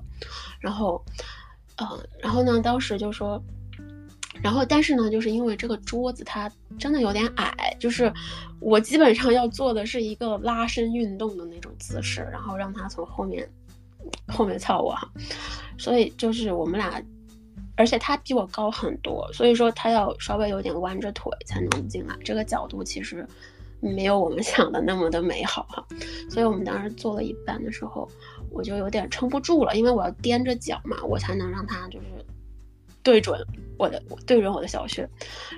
[0.59, 1.03] 然后，
[1.77, 3.41] 呃，然后呢，当时就说，
[4.41, 8.11] 然后但是呢，就是因为这个桌子它真的有点矮，就是
[8.59, 13.49] 我基本上要做的是一个拉伸运动的那种姿势，然后让他从后面
[14.27, 15.09] 后面操我哈，
[15.77, 17.01] 所以就是我们俩。
[17.77, 22.15] 而且他比我高很多，所以说他要稍微有点弯着腿才能进来。
[22.23, 23.27] 这个角度其实
[23.81, 25.85] 没有我们 想的那么的美好哈。
[26.29, 28.09] 所以我们当时做了一半的时候，
[28.49, 32.05] 我就有点撑不住了，因为我要踮着脚嘛，我才能让他就是
[33.03, 33.39] 对准
[33.77, 35.07] 我的对准我的小穴。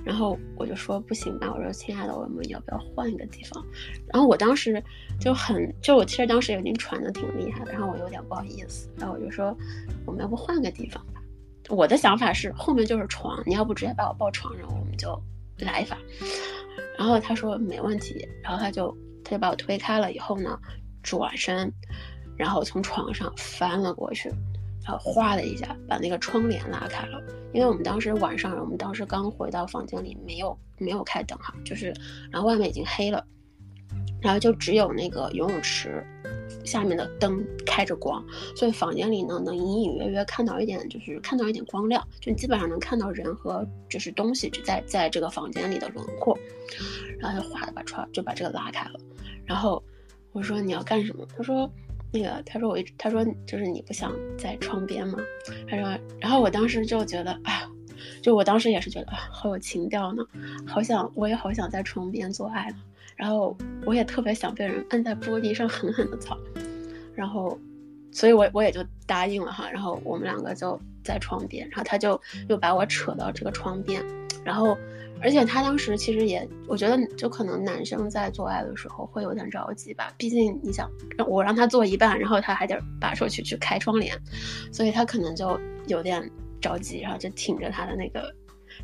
[0.03, 3.63] 然后我就说不行吧，我说亲爱的，我们要不要换一个地方？
[4.07, 4.83] 然后我当时
[5.19, 9.55] 就很就我其实当时已经喘的挺厉害，然后我有点不好意思，然后我就说
[10.05, 11.05] 我们要不换个地方？
[11.69, 15.21] 我的想法是后面就是床，你要不直接把我抱床上，我们就
[15.59, 15.97] 来一发。
[16.97, 20.57] 然后他说没问题，然后他就他就把我推开了以后呢，
[21.03, 21.71] 转身，
[22.37, 24.29] 然后从床上翻了过去，
[24.83, 27.21] 然后哗的一下把那个窗帘拉开了。
[27.53, 31.93] 因为我们当时晚上，我们当时刚回到房间里，没有没有开灯哈，就是
[32.31, 33.25] 然后外面已经黑了，
[34.21, 36.05] 然后就只有那个游泳池。
[36.67, 38.23] 下面的灯开着光，
[38.55, 46.37] 所以房间里呢能隐隐约约看到一点，就是看到一点光亮，就基本上能看到人和就是东西就在在这个房间里的轮廓。
[47.19, 48.99] 然后就哗的把窗就把这个拉开了。
[49.43, 49.81] 然后
[50.33, 51.25] 我说你要干什么？
[51.35, 51.67] 他说
[52.11, 55.17] 那个他说我一直他说就是你不想在窗边吗？
[55.67, 57.67] 他说，然后我当时就觉得啊，
[58.21, 60.23] 就我当时也是觉得啊好有情调呢，
[60.67, 62.77] 好想我也好想在窗边做爱呢。
[63.17, 66.37] 然后我也特别想被人摁在玻璃上狠狠的操，
[67.15, 67.59] 然后，
[68.11, 69.67] 所以我我也就答应了哈。
[69.71, 74.05] 然后我们两个就在窗边，然后他就又把我扯到这个窗边，
[74.45, 74.77] 然后，
[75.19, 80.87] 而且他当时其实也，我觉得就可能男生在做爱的时候会有点着急吧，毕竟你想
[81.27, 84.15] 我让他做一半，然后他还得拔出去去开窗帘，
[84.71, 86.29] 所以他可能就有点
[86.61, 88.31] 着急，然后就挺着他的那个，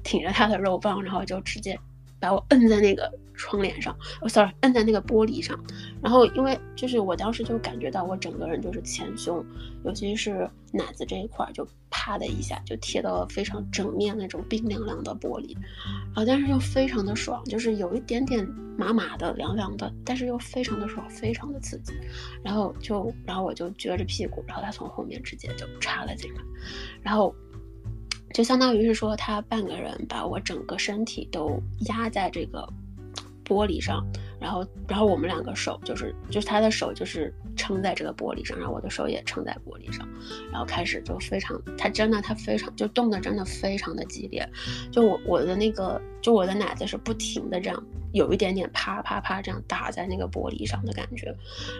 [0.02, 1.80] 挺着他的肉棒，然后就直接。
[2.20, 5.58] 把我摁在那个窗帘上，哦 sorry，摁在那个玻璃上，
[6.02, 9.44] 然后因为就是我当时就感觉到我整个人就是前胸，
[9.84, 15.56] 尤其是奶子这一块，就啪的一下就贴到了非常整面那种冰凉凉的玻璃，
[16.08, 21.94] 然后但是又非常的爽，就是有一点点麻麻的凉凉的，但是又非常的爽，非常的刺激，
[22.44, 26.42] 然后就然后我就撅着屁股，然后他从后面直接就插了进来，
[27.02, 27.36] 然后。
[28.34, 32.68] 就相当于是说，他半个人把我整个身体都压在这个
[33.54, 34.04] 玻璃上，
[34.40, 40.08] 然后，然后我们两个手就是，就是他的手就是撑在这个玻璃上，然后我的手也撑在玻璃上，
[40.52, 44.44] 然后开始就非常，他真的他非常就动的真的非常的激烈，
[44.92, 51.32] 就我我的那个就我的奶子是不停的这样有一点点啪啪啪这样打在那个玻璃上的感觉，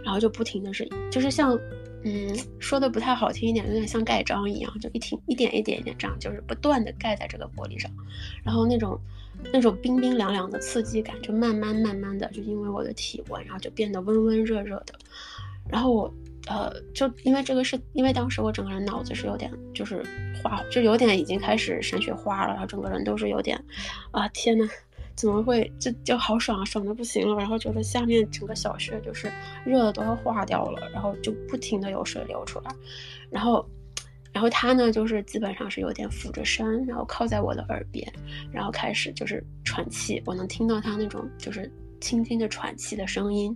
[0.04, 1.60] 然后就不停的是就是像。
[2.06, 7.90] 嗯，说的不太好听一点，有点像盖章一样，就一挺一点一点一点这样，就是不断的盖在这个玻璃上，
[8.44, 9.00] 然后那种
[9.54, 14.94] 那种冰冰凉凉的刺激感，就慢慢慢慢的，就因为我的体温，然后就变得温温热热的，
[15.70, 16.14] 然后我
[16.48, 20.04] 呃，就因为这个是因为当时我整个人脑子是有点就是
[20.44, 23.58] 花，就有点已经开始闪雪花了，然后整个人都是有点
[24.12, 24.68] 啊天呐，
[25.16, 29.32] 怎么会就就好爽啊，爽的不行了，然后觉得下面整个小穴就是
[29.64, 32.76] 热的都要化掉了，然后就不停的有水流出来，
[33.30, 33.64] 然后，
[34.32, 38.12] 然后他呢就是基本上是有点俯着身，然后靠在我的耳边，
[38.52, 41.72] 然后开始就是喘气，我能听到他那种就是
[42.02, 43.56] 轻轻的喘气的声音，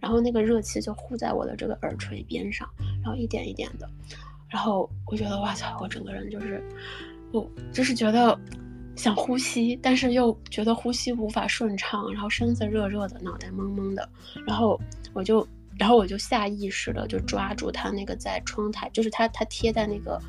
[0.00, 2.68] 然后那个热气就呼在我的这个耳垂边上，
[3.02, 3.88] 然后一点一点的，
[4.48, 6.60] 然后我觉得哇操，我整个人就是，
[7.32, 8.36] 我就是觉得。
[8.96, 14.08] 想呼吸，但是又觉得呼吸无法顺畅，然后身子热热的，脑袋懵懵的，
[14.46, 14.80] 然后
[15.12, 15.46] 我就，
[15.78, 20.20] 然后我就下意识的就抓住他那个在窗台，就是他他贴在那个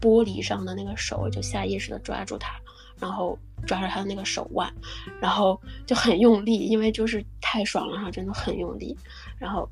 [0.00, 2.54] 玻璃上的那个手，我就下意识的抓住他，
[3.00, 4.72] 然后抓着他的那个手腕，
[5.20, 8.96] 然后就很用力，因为就是太爽了，然后真的很用力，
[9.38, 9.68] 然后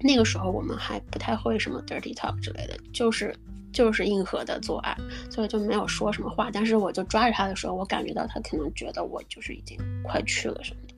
[0.00, 3.34] 那个时候我们还不太会什么 dirty talk 之类的，就是。
[3.74, 4.96] 就是硬核的做爱，
[5.28, 6.48] 所以就没有说什么话。
[6.50, 10.94] 但是我就抓着他的时候，我感觉到他可能觉得我就是已经快去了什么的，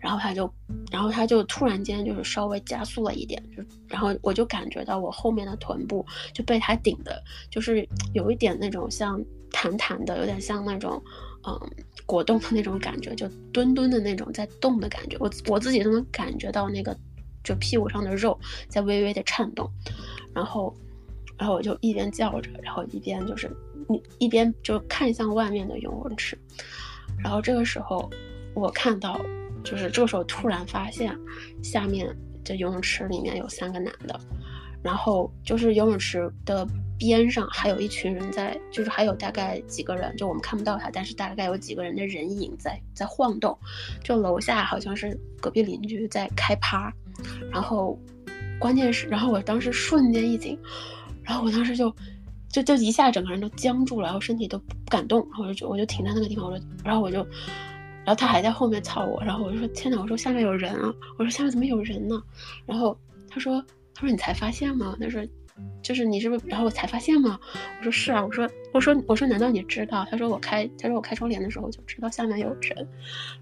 [0.00, 0.52] 然后他就，
[0.90, 9.18] 然后他就突然间就是稍微加速了一点，就然后我就感觉到我后面的臀部就被他顶的，就是有一点那种像
[9.52, 11.00] 弹弹的，有点像那种
[11.46, 11.58] 嗯
[12.04, 15.16] 果冻的那种感觉，就墩墩的那种在动的感觉。
[15.20, 16.94] 我我自己都能感觉到那个
[17.44, 19.70] 就屁股上的肉在微微的颤动，
[20.34, 20.76] 然后。
[21.38, 23.50] 然后我就一边叫着，然后一边就是
[23.88, 26.38] 你一边就看向外面的游泳池，
[27.22, 28.10] 然后这个时候
[28.54, 29.20] 我看到，
[29.62, 31.14] 就是这个时候突然发现
[31.62, 32.08] 下面
[32.42, 34.18] 这游泳池里面有三个男的，
[34.82, 36.66] 然后就是游泳池的
[36.98, 43.56] 边上还有一群人在，就是还有大概几个人，就我们看不到他，但是大概有几个人的人影在在晃动，
[44.02, 46.90] 就楼下好像是隔壁邻居在开趴，
[47.52, 47.98] 然后
[48.58, 50.58] 关键是，然后我当时瞬间一紧。
[51.26, 51.94] 然后我当时就，
[52.48, 57.18] 就就一下整个人都僵住了，然后身体都不敢动，然后我就我就停在那个地方，我说，然后我就，
[58.04, 62.22] 然后他还在后面操我，然后我就说天哪，我说下面有人啊，我说下面怎么有人呢？
[62.64, 62.96] 然后
[63.28, 63.60] 他说
[63.92, 64.96] 他说你才发现吗？
[65.00, 65.22] 他说。
[65.82, 66.44] 就是你是不是？
[66.46, 67.40] 然后我才发现吗？
[67.78, 68.22] 我说是啊。
[68.22, 70.06] 我说我说我说难道你知道？
[70.10, 72.88] 他说我开他说我开窗帘的时候就知道下面有人。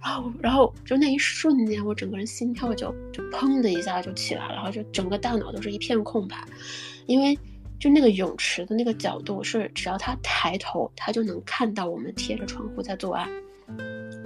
[0.01, 6.37] 然后然后就那一瞬间，我整个人心跳就就砰的一下就起来了，然后就整个大脑都是一片空白，
[7.07, 7.37] 因为
[7.79, 13.29] 就那个泳池的那个角度是只要他抬头，他就能看到我们贴着窗户在做爱，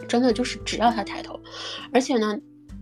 [0.08, 1.38] 真的就是只要他抬头，
[1.92, 2.38] 而且呢，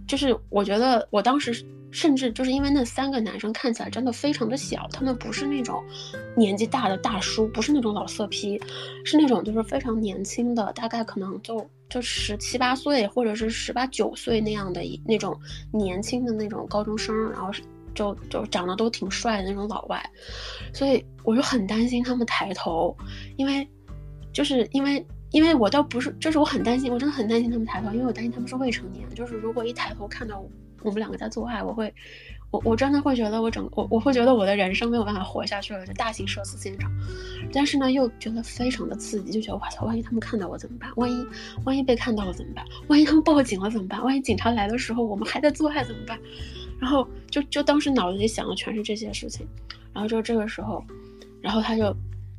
[0.07, 1.65] 就是我觉得我当时。
[1.93, 5.83] 甚至就是因为那三个男生看起来真的非常的小，他们不是那种
[6.37, 8.61] 年纪大的大叔，不是那种老色批，
[9.03, 15.41] 是那种就是非常年轻的，大概可能就就十七八岁或者是十八九岁那样的那种
[15.73, 17.51] 年轻的那种高中生，然后
[17.97, 20.01] 就就长得都挺帅的那种老外，
[20.73, 22.97] 所以我就很担心他们抬头，
[23.37, 23.69] 因为
[24.33, 30.49] 就是因为因为我倒不是，就是我很担心，我真的很担心他们抬头，因为我担心他们是未成年，就是如果一抬头看到我。
[30.93, 31.93] 们两个在做爱，我会，
[32.53, 36.89] 我我真的会觉得我整我我会觉得我的人生没有办法活下去了，就大型社死现场。
[37.53, 40.89] 但是呢，又觉得非常的刺激，就觉得哇操，万一他们看到我怎么办？
[40.95, 41.27] 万一
[41.65, 42.65] 万一被看到了怎么办？
[42.87, 44.01] 万一他们报警了怎么办？
[44.05, 46.17] 万一警察来的时候我们还在做爱怎么办？
[46.79, 49.47] 然后就就当时脑子里想的全是这些事情。
[49.93, 50.85] 然后就这个时候，
[51.41, 51.85] 然后他就，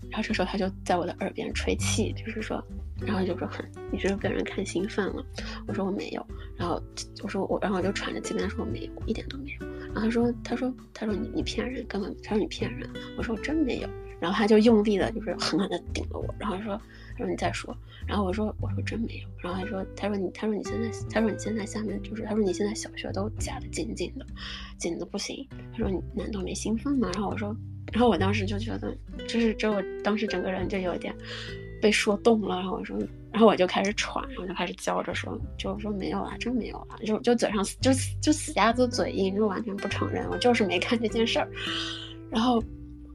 [0.10, 2.64] 然后这时候他就在我的耳边吹气，就是说。
[3.00, 3.48] 然后就说，
[3.92, 5.24] 你是不是被人看兴奋了？
[5.68, 6.28] 我说我没有。
[6.56, 6.82] 然后
[7.22, 9.68] 我说我，然后我就喘着气跟他说我没有，一点都没有。
[9.94, 12.90] 然后他说他说他说你你骗人，根本他说你骗人。
[13.16, 13.90] 我说我真没有。
[14.20, 16.34] 然后他就用力的，就是狠狠的顶了我。
[16.40, 16.82] 然后说
[17.18, 17.76] 他说你再说。
[18.06, 19.28] 然后我说我说真没有。
[19.40, 24.26] 然后他说他说你他说你现在他说你现在下面就是他说你现在小穴都夹得紧紧的，
[24.78, 25.48] 紧的不行。
[25.74, 27.10] 他说你难道没兴奋吗？
[27.14, 27.56] 然后我说，
[27.92, 28.96] 然后我当时就觉得
[29.28, 31.16] 就是就我当时整个人就有点。
[31.80, 32.98] 被说动了，然后我说，
[33.32, 41.48] 然后我就开始喘，然后就开始叫着说，就说没有啊，真没有啊，就就嘴上就就死鸭子嘴硬，就完全不承认，我就是没看这件事儿。
[42.32, 42.60] 然后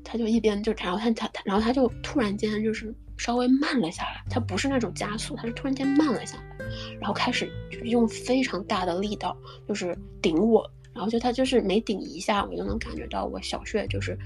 [0.05, 6.67] 他就一边就，然后他他他，然后他就突然间就是稍微慢了下来，它不是那种加速，它是突然间慢了下来，
[7.01, 9.37] 然后开始就用非常大的力道
[9.69, 14.19] 就是顶我，然后就他就是每顶一下，我就能感觉到我小穴就是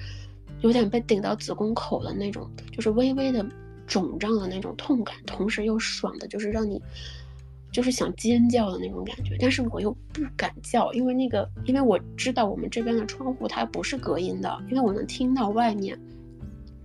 [0.61, 3.45] 有点被顶到子宫口的那种，就是微微的。
[3.89, 6.83] 肿胀的那种痛感，同时又爽的，就是让你，
[7.71, 9.37] 就是想尖叫的那种感觉。
[9.39, 15.97] 但是我又不敢叫，因为那个，因为我知道我们这边的窗户它不是隔音的，因为我能听到外面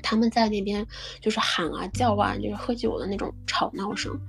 [0.01, 0.85] 他们在那边
[1.19, 4.19] 就是喊啊叫啊，就是喝酒的那种吵闹声。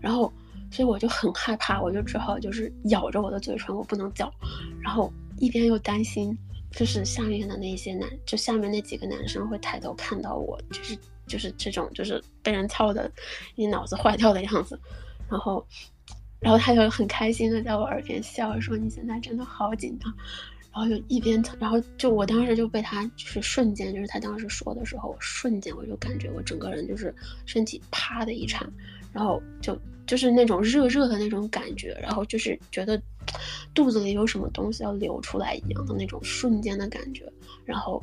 [0.00, 0.32] 然后，
[0.70, 4.32] 所以我就很害怕，我就只好就是咬着我的嘴唇，我不能叫。
[4.80, 6.36] 然后一边又担心，
[6.72, 10.98] 就是下面的那些男，就下面那几个男生会抬头看到我，就是。
[11.28, 13.12] 就是这种，就是被人操的，
[13.54, 14.80] 你脑子坏掉的样子，
[15.28, 15.62] 然后，
[16.40, 20.10] 然后他就很开心的在我耳边笑，说你现在真的好紧张，
[20.78, 27.12] 然后就一边，然后就我当时就被他就是瞬间，就是他当时说的时候，瞬间我就感觉我整个人就是
[27.46, 28.64] 身体啪的一颤，
[29.12, 33.02] 然后就就是那种热热的那种感觉，然后就是觉得
[33.74, 37.28] 肚子里有什么东西要流出来一样的那种瞬间的感觉，
[37.64, 38.00] 然后。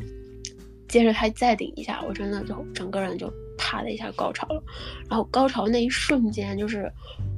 [0.88, 4.63] 接着他再顶一下，我真的就整个人就啪的一下高潮了。
[5.10, 6.91] 然后高潮那一瞬间，就是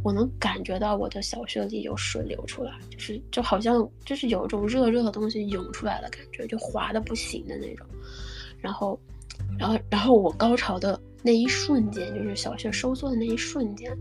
[0.04, 7.88] 我能感觉到我的小穴里有水流出来，就是就好像就是有一种热热的东西涌出来的感觉，就滑的不行的那种。
[8.60, 9.00] 然后，
[9.58, 13.96] 然后，然后我高潮的那一瞬间，就是小穴收缩的那一瞬间，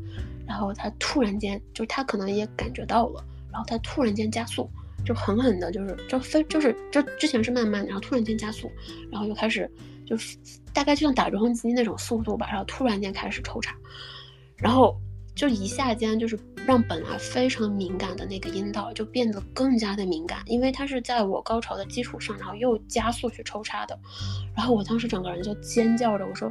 [0.47, 4.69] 然后他突然间，就是他可能也感觉到了，然后他突然间加速。
[5.07, 8.71] 就狠狠的，就是就非就是就之前是慢慢，然后突然间加速，
[9.11, 9.71] 然后又开始
[10.05, 10.17] 就
[10.75, 13.75] 大概就像打桩机那种速度吧，然后突然间开始抽插，
[14.57, 14.95] 然后
[15.35, 23.99] 就一下间就是让本来非常敏感的那个阴道就变得更加的敏感，因为它是在我高潮的基础上，然后又加速去抽插的，
[24.55, 26.51] 然后我当时整个人就尖叫着，我说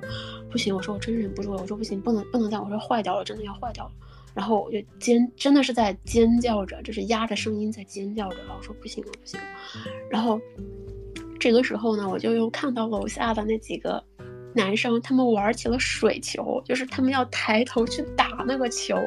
[0.49, 3.91] 不行，我说我真忍不住了，我说不行，不能不能再，我说坏掉了，真的要坏掉了。
[4.35, 8.37] 然后我就尖，真的是在尖叫着，就是压着声音在尖叫着。
[8.45, 9.45] 然后说不行了，不行了。
[10.11, 10.39] 然后
[11.39, 14.03] 这个时候呢，我就又看到楼下的那几个
[14.53, 18.97] 男生，他们玩起了水球，就是他们要抬头去打那个球。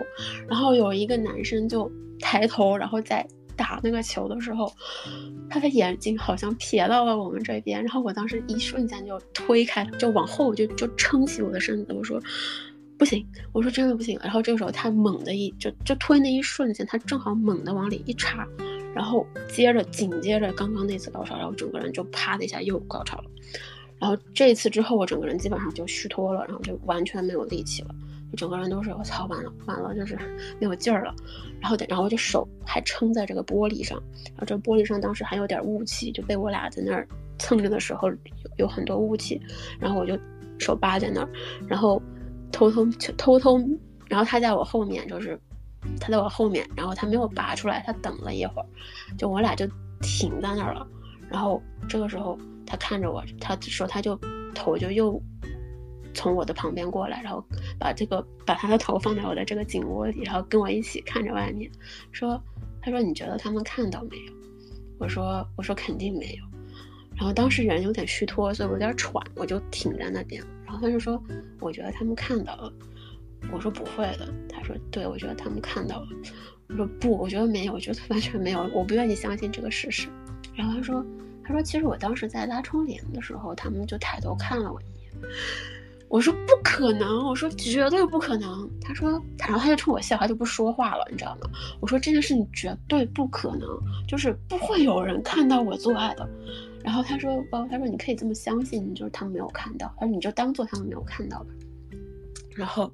[0.49, 4.73] 然后有一个男生就抬头，然后在打那个球的时候，
[5.51, 7.83] 他的眼睛好像瞥到了我们这边。
[7.83, 12.19] 然后我当时一瞬间就推开，就往后就就撑起我的身子，我说。
[12.99, 14.19] 不行，我说真的不行。
[14.23, 18.47] 然后这个时候他猛的一就就推那一瞬间，他正好猛的往里一插，
[18.93, 23.25] 然后接着紧接着刚刚那次高潮，然后整个人就啪的一下又高潮了。
[24.01, 27.95] 然后这一次之后，我整个人基本上就虚脱了，然后就完全没有力气了，
[28.31, 30.17] 就整个人都是我操，完了完了，就是
[30.61, 31.15] 没有劲儿了。
[31.61, 37.07] 然后然后我就手还撑在这个玻璃上，然后这玻璃上当时还有点雾气，就被我俩在那儿
[37.39, 38.17] 蹭着的时候有
[38.59, 39.41] 有很多雾气。
[39.81, 40.17] 然后我就
[40.59, 41.29] 手扒在那儿，
[41.67, 42.01] 然后
[42.53, 42.85] 偷偷
[43.17, 43.59] 偷偷，
[44.09, 45.39] 然后他在我后面，就是
[46.01, 48.67] 他在我后面，然后他没有拔出来，他等了一会儿，
[49.17, 49.67] 就我俩就
[50.01, 50.87] 停在那儿了。
[51.31, 54.19] 然后这个时候他看着我，他说他就
[54.55, 55.21] 头就又。
[56.15, 57.45] 从我的旁边过来，然后
[57.79, 61.71] 把这个把他的头放在我的这个颈窝里，然后跟我一起看着外面，
[62.11, 62.43] 说
[62.83, 64.33] ：“他说你觉得他们看到没有？”
[64.99, 66.45] 我说：“我说肯定没有。”
[67.15, 70.49] 然后当时人有点虚脱，所以我有点喘，我就停在那边了。
[70.69, 71.19] 然后他就说
[71.61, 72.71] ：“我觉得他们看到了。”
[73.51, 76.09] 我说：“不会的。”他说：“对，我觉得他们看到了。”
[76.69, 80.09] 我说：“不，我觉得没有，我觉得完全没有，我不愿意相信这个事实。”
[80.55, 81.03] 然后他说
[81.43, 85.11] ：“他说其实我当时在拉窗帘的时候，他们就抬头看了我一眼。”
[86.11, 88.71] 我说不可能，我说绝对不可能。
[88.81, 91.49] 他说，然后他就冲我笑，他就不说话了，你知道吗？
[91.81, 93.67] 我说这件事情绝对不可能，
[94.07, 96.29] 就是不会有人看到我做爱的。
[96.85, 101.51] 然后他说，哦，他说你可以这么相信，就是他们没有看到，他说你就当做他们没有看到吧。
[102.55, 102.93] 然后，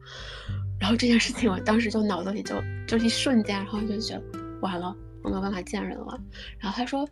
[0.81, 2.55] 然后这件事情我当时就脑子里就
[2.87, 4.23] 就一瞬间，然后就觉得
[4.61, 6.21] 完了，我没有办法见人了。
[6.59, 7.09] 然后他说，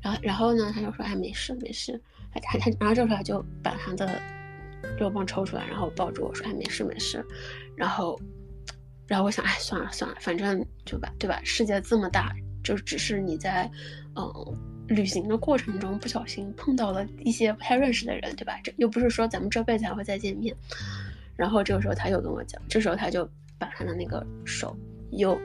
[0.00, 2.00] 然后然后呢，他就说，哎，没事没事，
[2.32, 4.20] 他他他，然后这时候他就把他的。
[5.00, 7.24] 肉棒抽出来，然后抱住我说：“哎，没事没事。”
[7.74, 8.16] 然后，
[9.08, 11.40] 然后我想：“哎，算了算了，反正就吧，对吧？
[11.42, 13.68] 世界这么大，就只是你在，
[14.14, 14.22] 嗯，
[14.88, 18.58] 旅行的过程中不小心碰到了一些不太认识的人，对吧？
[18.62, 20.54] 这又不是说咱们这辈子还会再见面。”
[21.36, 23.28] 然后这个时候他又跟我讲，这时候他就
[23.58, 24.76] 把他的那个手
[25.10, 25.38] 又。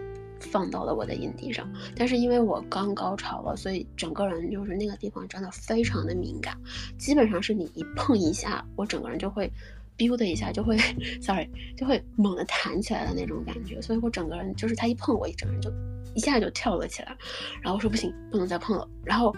[0.43, 6.57] 放到了我的阴蒂上，但是因为我刚高潮了，所以整个人就是那个地方真的非常的敏感，
[6.97, 9.47] 基本上是你一碰一下，我整个人就会
[10.01, 10.75] ，biu 的一下就会，
[11.21, 11.47] sorry，
[11.77, 15.71] 就会猛地弹起来的那种感觉，所以我整个人就是他一碰我，一整个人就
[16.15, 17.15] 一下就跳了起来，
[17.61, 19.35] 然后我说不行，不能再碰了，然后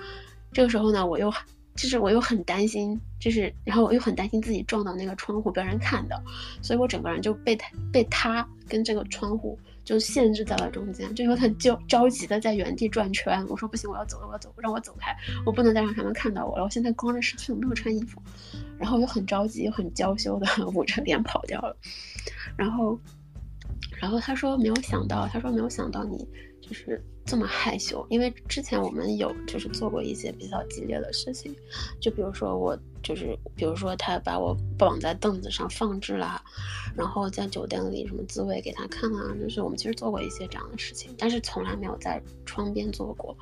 [0.53, 1.29] 这个时候呢，我又
[1.75, 6.21] 就是我又很担心，就是然后我又很担心自己撞到那个窗户被人看到，
[6.61, 9.59] 所以我整个人就被他被他跟这个窗户。
[9.83, 13.45] 就限制在了中间，就有点焦着急的在原地转圈。
[13.49, 15.15] 我说不行，我要走了，我要走，让我走开，
[15.45, 16.63] 我不能再让他们看到我了。
[16.63, 18.21] 我现在光着身体，没有穿衣服，
[18.77, 21.75] 然后又很着急，很娇羞的 捂着脸跑掉了。
[22.55, 22.97] 然后，
[23.99, 26.27] 然后他说没有想到，他说没有想到你
[26.73, 31.55] 就是这么害羞，因为之前我们有就是做过一些比较激烈的事情，
[32.01, 32.77] 就比如说我。
[33.03, 36.41] 就是，比如说他把我绑在凳子上放置啦，
[36.95, 43.35] 然后在酒店里什么自慰给他看啊，就是我们其实做过一些这样的事情，但是从来没有在窗边做过。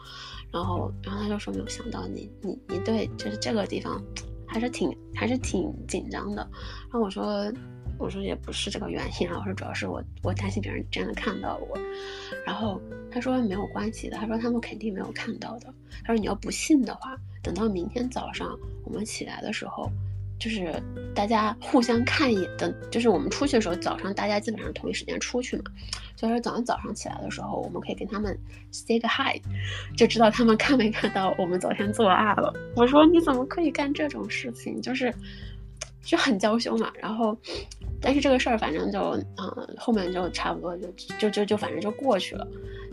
[0.51, 4.03] 然后，然后他就说没有想到你，你，你对，就是这个地方
[4.47, 6.41] 还是挺，还是挺紧张的。
[6.89, 7.43] 然后我说，
[8.01, 11.77] 我说也不是这个原因啊，我说主要是我，我担心别人真的看到我。
[12.45, 12.81] 然后
[13.11, 15.73] 他说没有关系的，他说他们肯定没有看到的。
[16.03, 17.15] 他说你要不信的话。
[17.43, 19.91] 等到明天早上我们起来的时候，
[20.37, 20.71] 就是
[21.15, 22.47] 大家互相看一眼。
[22.55, 25.63] 等就是我们出去的时候，早上大家基本上同一时间出去嘛。
[26.15, 28.37] 所以说早上早上起来的时候，我们可以跟他们
[28.71, 29.41] say 个 hi，
[29.97, 32.53] 就知道他们看没看到我们昨天做爱了。
[32.75, 34.79] 我说你怎么可以干这种事情？
[34.79, 35.11] 就是
[36.03, 36.93] 就很娇羞嘛。
[37.01, 37.35] 然后，
[38.01, 38.99] 但是这个事儿反正就
[39.37, 40.87] 嗯后面就差不多就
[41.19, 42.47] 就就就反正就过去了。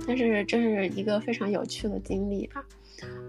[0.06, 2.64] 但是这是一个非常有趣的经历吧，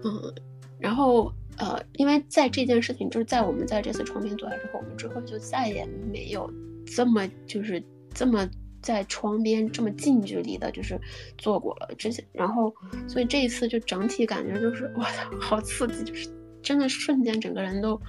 [0.04, 0.34] 嗯。
[0.78, 6.50] 然后，呃，因为在这件事情，就是在我们在这次窗边坐下之后，我们之后就再也没有
[6.86, 7.82] 这么就是
[8.14, 8.48] 这么
[8.80, 10.98] 在窗边这么近距离的，就是
[11.36, 11.94] 做过了。
[11.98, 12.74] 之前，然后，
[13.06, 16.30] 所以这一次就整体感觉就是，我操，好刺激，就是
[16.62, 18.00] 真的瞬间整个人都，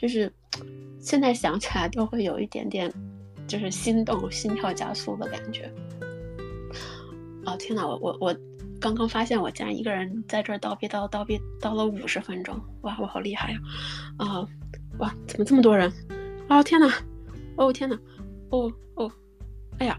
[0.00, 0.32] 就是
[1.00, 2.90] 现在想起来都会有一点点，
[3.48, 5.70] 就是心动、心跳加速的感觉。
[7.44, 8.36] 哦天呐，我我我。
[8.80, 13.58] 刚刚发现我竟然一个人在这叨逼叨叨逼叨了五十分钟，哇，我好厉害呀！
[14.18, 14.46] 啊，
[15.00, 15.92] 哇，怎么这么多人？
[16.48, 16.88] 哦天哪！
[17.56, 17.98] 哦天哪！
[18.50, 19.10] 哦哦，
[19.80, 19.98] 哎呀，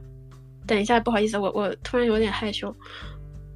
[0.65, 2.73] 等一下，不好意思，我我突然有点害羞，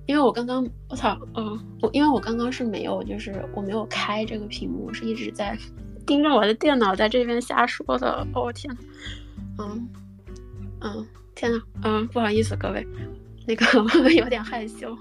[0.08, 5.58] 因为我刚刚我操，嗯，我因为我刚刚是没有，就是我没有开这个屏幕，是一直在
[6.06, 8.26] 盯着我的电脑在这边瞎说的。
[8.34, 8.76] 哦天，
[9.58, 9.88] 嗯
[10.82, 12.86] 嗯，天呐，嗯，不好意思各位，
[13.48, 13.66] 那个
[14.04, 14.96] 我有点害羞。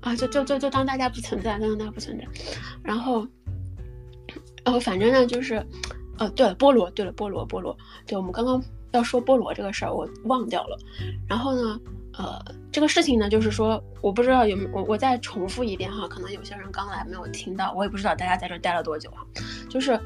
[0.00, 2.26] 啊，就就就就当大家不存在，当大家不存在。
[2.82, 3.26] 然后，
[4.62, 5.64] 然后反正呢，就是，
[6.18, 7.74] 呃，对了，菠萝，对了，菠萝，菠萝，
[8.06, 8.62] 对，我们刚刚
[8.92, 10.78] 要说菠萝这个事儿，我忘掉了。
[11.26, 11.80] 然后呢，
[12.16, 12.40] 呃，
[12.70, 19.20] 这个事情呢，就是说，我不知道有没我我再重复一遍哈，可能有些人刚来没有听到，我也不知道大家在这待了多久啊。
[19.68, 19.98] 就是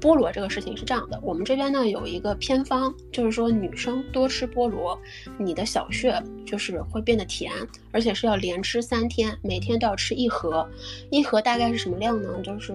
[0.00, 4.98] 菠萝这个事情是这样的，我们这边呢有一个偏方，就是说女生多吃菠萝，
[5.38, 7.52] 你的小穴就是会变得甜，
[7.92, 10.68] 而且是要连吃三天，每天都要吃一盒，
[11.10, 12.28] 一盒大概是什么量呢？
[12.42, 12.74] 就是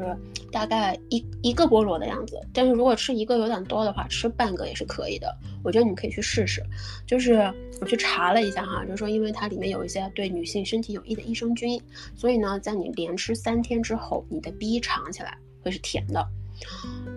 [0.51, 2.39] 大概一一个菠萝的样子。
[2.53, 5.34] 但是如果吃一个有点多的话，吃半个也是可以的。
[5.63, 6.61] 我觉得你们可以去试试。
[7.05, 11.82] 就是我去查了一下哈，就是说因为它里面有一些对女性身体有益的益生菌，
[12.15, 16.28] 所以呢，在你连吃三天之后，你的逼尝起来会是甜的。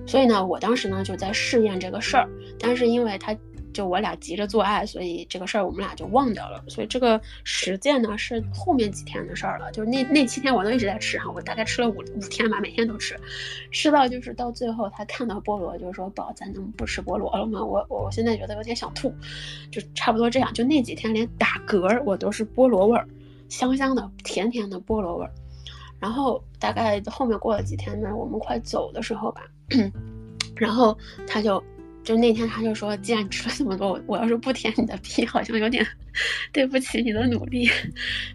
[0.06, 2.28] 所以呢，我当时呢就在试验这个事儿，
[2.58, 3.36] 但是因为他
[3.72, 6.62] 就我俩急着做爱，所以这个事儿我们俩就忘掉了。
[6.68, 13.18] 所以这个实践呢是后面几天的事儿了，就是那那七天我都一直在吃哈，我大概吃了五五天吧，每天都吃，
[13.72, 17.64] 吃到就是到最后他看到菠萝，就是说宝咱能不吃菠萝了吗？
[17.64, 19.12] 我我我现在觉得有点想吐，
[19.72, 20.52] 就差不多这样。
[20.54, 23.08] 就那几天连打嗝我都是菠萝味儿，
[23.48, 25.32] 香香的甜甜的菠萝味儿。
[25.98, 29.42] 然后大概后面过了几天呢，我们快走的时候吧，
[30.56, 30.96] 然后
[31.26, 31.62] 他就
[32.02, 35.86] 就那天他就说，既然吃了这么多，我要是不舔你的屁，好像有点
[36.52, 37.68] 对不起你的努力。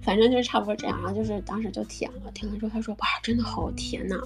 [0.01, 4.19] 反正就是差不多这样，然后就是当时就舔了，舔了之后他说哇，真的好甜呐，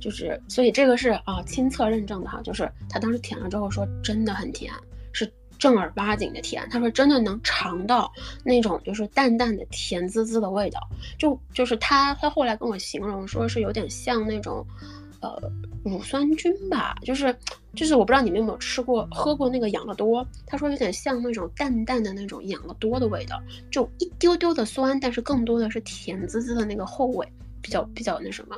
[0.00, 4.72] 就是所以这个是啊亲测认证的哈，就是他当时舔了之后说真的很甜，
[5.12, 5.30] 是。
[5.58, 8.12] 正儿八经的甜，他说真的能尝到
[8.44, 10.78] 那种就是淡淡的甜滋滋的味道，
[11.18, 14.64] 就就是他他后来跟我形容说是有点像那种，
[15.20, 15.50] 呃
[15.84, 17.34] 乳酸菌吧，就是
[17.74, 23.40] 就是我不知道你们有没有吃过喝过那个养乐多，他说有点像那种淡淡的那种养乐多的味道，
[23.70, 27.26] 就一丢丢的酸，但是更多的是甜滋滋的那个后味，
[27.62, 28.56] 比较比较那什么。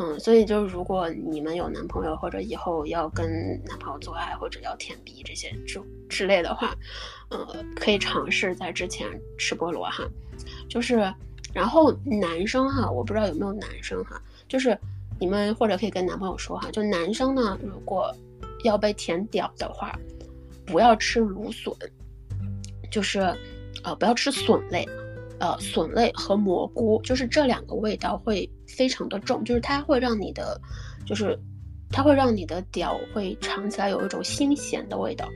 [0.00, 6.72] 嗯，所以就是如果你们有男朋友，或者以后要跟男朋友做爱，或者要舔鼻这些之之类的话，
[7.30, 10.08] 呃，可以尝试在之前吃菠萝哈。
[10.68, 11.12] 就是，
[11.52, 14.78] 然后男生哈，我不知道有没有男生哈，就是
[15.18, 18.14] 你们或者可以跟男朋友说哈，就男生呢，如果
[18.64, 19.98] 要被舔屌的话，
[20.66, 21.72] 不要吃芦笋，
[22.90, 23.20] 就是，
[23.82, 24.86] 呃，不要吃笋类。
[25.40, 30.60] 呃，笋类和蘑菇，就是这两个味道会非常的重，就是它会让你的，
[31.06, 31.38] 就是
[31.92, 35.28] 它会让你的屌会尝起来有一种腥咸的味道，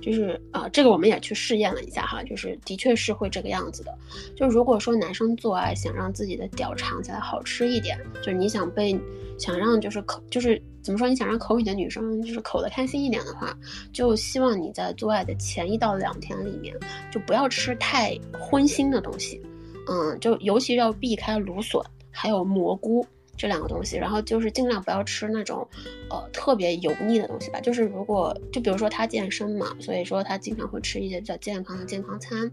[0.00, 3.92] 就是啊，这个我们也去试验了一下哈，就是的确是会这个样子的。
[4.34, 8.98] 就如果说男生做爱想让自己的屌尝起来好吃一点，就是你想被
[9.38, 13.56] 想让就是口就是怎么说，你想让口里的女生就是口的开心一点的话，
[13.92, 16.74] 就希望你在做爱的前一到两天里面
[17.12, 19.40] 就不要吃太荤腥的东西。
[19.88, 23.04] 嗯，就尤其要避开芦笋，还有蘑菇
[23.40, 25.66] 这两个东西，然后就是尽量不要吃那种，
[26.10, 27.58] 呃，特别油腻的东西吧。
[27.58, 32.52] 就是如果就比如说他健身嘛，所以说他经常会吃一些比较健康的健康餐，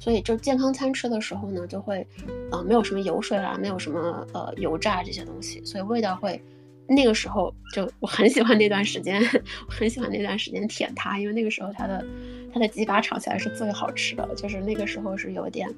[0.00, 2.04] 所以就健康餐吃的时候呢，就会，
[2.50, 6.42] 呃，没有什么油水啦，没有什么呃油炸这些东西，所以味道会，
[6.88, 9.22] 那个时候就我很喜欢那段时间，
[9.68, 12.04] 我很喜欢那段时间舔它，因为那个时候它的
[12.52, 15.72] 它的鸡巴炒起来是最好吃的，就是那个时候是有点。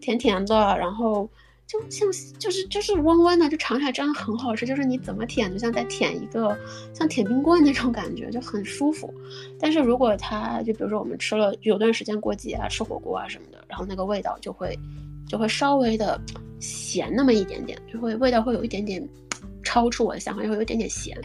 [0.00, 1.30] 甜甜的，然后
[1.72, 2.06] 就像
[2.38, 4.66] 就是就是弯弯的，就尝起来真的很好吃。
[4.66, 6.54] 就是你怎么舔，就像在舔一个
[6.92, 9.12] 像舔冰棍那种感觉，就很舒服。
[9.58, 14.78] 但是如果它就比如说我们吃了有段时间过节啊，吃火锅啊什么的，然后那个味道就会
[15.26, 16.20] 就会稍微的
[16.60, 19.08] 咸那么一点点，就会味道会有一点点
[19.62, 21.16] 超出我的想象，会有一点点咸。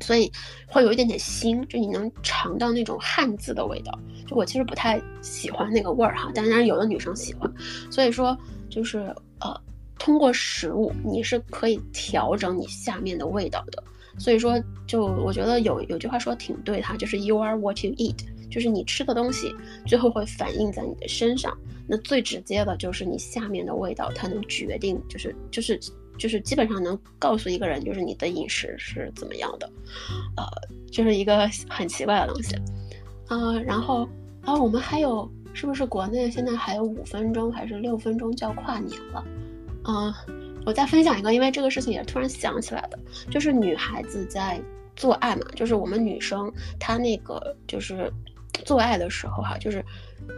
[0.00, 0.30] 所以
[0.66, 3.98] 会有一点点腥，就你能尝到那种汉字的味道。
[4.26, 7.50] 就我其实不太喜欢那个味儿哈，当然有的女生喜欢。
[7.90, 8.36] 所以说，
[8.74, 8.98] 就是
[9.40, 9.54] 呃，
[9.98, 13.82] 通过食物你是可以调整你下面的味道的。
[14.18, 18.16] 所以说，就我觉得有有句话说挺对哈，就是 you are what you eat，
[18.50, 19.54] 就是你吃的东西
[19.86, 21.56] 最后会反映在你的身上。
[21.86, 25.78] 那最直接的就是你下面的味道，它能决定，就是就是。
[26.16, 29.68] 就是基本上能告诉一个人，就是你的饮食是怎么样的，
[30.36, 30.44] 呃，
[30.88, 32.54] 就是一个很奇怪的东西，
[33.26, 34.08] 啊，然后
[34.42, 39.24] 啊，我们还有是不是国内现在还有五分钟还是六分钟就要跨年了？
[39.84, 40.14] 啊，
[40.66, 42.98] 我再分享一个，因为这个事情也突然想起来的，
[43.30, 44.60] 就是女孩子在
[44.94, 48.12] 做爱嘛，就是我们女生她那个就是
[48.64, 49.82] 做爱的时候哈，就是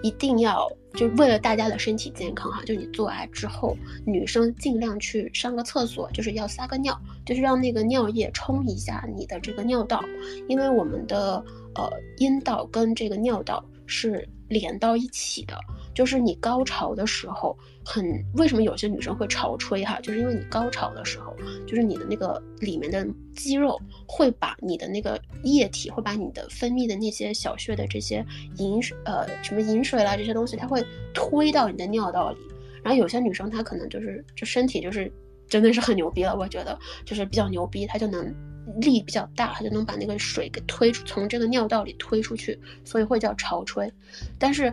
[0.02, 0.70] 一定要。
[0.94, 10.02] 就为了大家的身体健康哈，就你做爱之后，女生尽量去上个厕所，就是要撒个尿，就是让那个尿液冲一下你的这个尿道，
[10.48, 11.44] 因为我们的
[11.74, 11.86] 呃
[12.16, 15.58] 阴道跟这个尿道是连到一起的。
[15.94, 19.98] 就是你高潮的时候，很为什么有些女生会潮吹哈？
[20.02, 21.34] 就是因为你高潮的时候，
[21.66, 28.22] 就是你的那个里面的肌肉会把你的那个液体，会把你的分泌的那些小穴的这些
[28.58, 30.84] 饮呃什么饮水啦这些东西，它会
[31.14, 32.38] 推到你的尿道里。
[32.82, 35.10] 然后有些女生她可能就是就身体就是
[35.48, 38.34] 真的是很牛逼了，我觉得就是比较牛逼，她就能
[38.80, 43.92] 力比较大，它就能把那个水给推出，从这个尿道里推出去，所以会叫潮吹。
[44.38, 44.72] 但是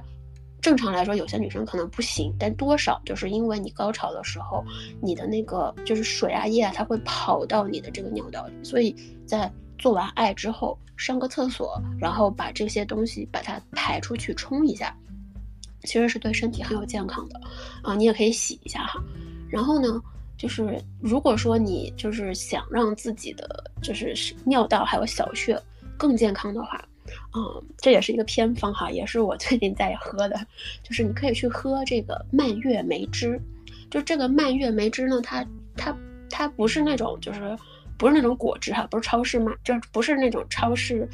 [0.61, 4.63] 正常来说，有些女生可能不行，但多少就是因为你高潮的时候，
[5.01, 8.95] 你的那个就是水啊液啊，它会跑到你的这个尿道里，所以
[9.25, 14.95] 在做完爱之后上个厕所，然后把这些东西把它排出去冲一下，
[15.83, 17.41] 其实是对身体很有健康的
[17.81, 17.93] 啊。
[17.95, 19.03] 你也可以洗一下哈。
[19.49, 20.01] 然后呢，
[20.37, 24.13] 就是如果说你就是想让自己的就是
[24.45, 25.59] 尿道还有小穴
[25.97, 26.83] 更健康的话。
[27.35, 30.47] 嗯，这也是一个偏方哈，也是我最近在喝的，
[30.81, 33.39] 就是你可以去喝这个蔓越莓汁。
[33.91, 35.95] 就这个蔓越莓汁呢，它它
[36.29, 37.55] 它不是那种就是
[37.97, 41.07] 不是那种果汁哈，不是超市卖，就不是那种超市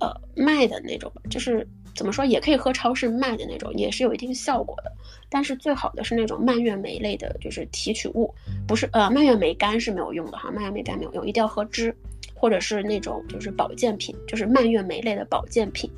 [0.00, 4.92] 呃卖的那种，就是怎么说也可以喝超市卖的那种，也是有一定效果的。
[5.28, 8.34] 但是最好的是那种蔓越莓类的，就是提取物，
[8.66, 11.94] 不是呃蔓越莓干是没有用的哈，蔓越莓干没有用，一定要喝汁。
[12.34, 15.88] 或者是那种就是保健品，就是蔓越莓类的保健品，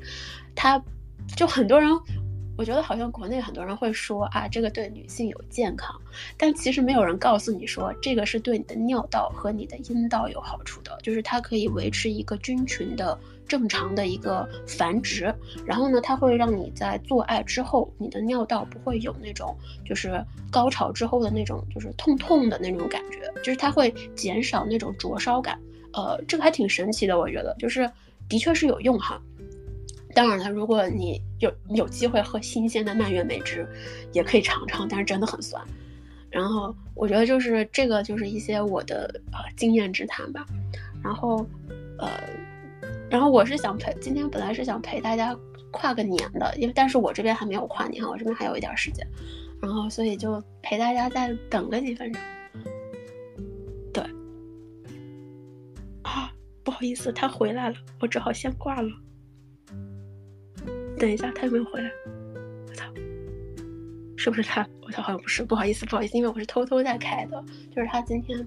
[0.53, 0.79] 它
[1.35, 1.89] 就很多人，
[2.55, 5.99] 我觉得好像国内很多人会说啊，这个对女性有健康，
[6.37, 13.17] 但其实没有人告诉你说这个是对你的尿道和你的阴道有好处的，就是它可以维持一个菌群的
[13.47, 15.33] 正常的一个繁殖，
[15.65, 25.59] 然后呢，它会让你在做爱之后，你的尿道不会有那种就是高潮之后的那种就是痛痛的那种感觉，就是它会减少那种灼烧感。
[25.93, 27.89] 呃，这个还挺神奇的，我觉得就是
[28.27, 29.21] 的确是有用哈。
[30.13, 33.67] 当然了，如果你有有机会喝新鲜的蔓越莓汁，
[34.11, 35.61] 也可以尝尝，但是真的很酸。
[36.29, 40.45] 然后我觉得就是这个就是一些我的呃经验之谈吧。
[41.03, 41.45] 然后
[41.97, 42.09] 呃，
[43.15, 45.33] 然后我是想陪今天本来是想陪大家
[45.71, 49.07] 跨个年的，因为但是我这边还没有跨年，我这边还有一点时间，
[49.61, 52.21] 然后所以就陪大家再等个几分钟。
[53.93, 54.03] 对，
[56.01, 56.29] 啊
[56.61, 58.89] 不好意思，他回来了，我只好先挂了。
[60.99, 61.89] 等一下，他有没有回来？
[62.67, 62.83] 我操，
[64.17, 64.67] 是不是他？
[64.81, 65.41] 我操，好像不是。
[65.41, 67.41] 不好意思，不好意思，因为我是偷偷在开的。
[67.73, 68.45] 就是他今天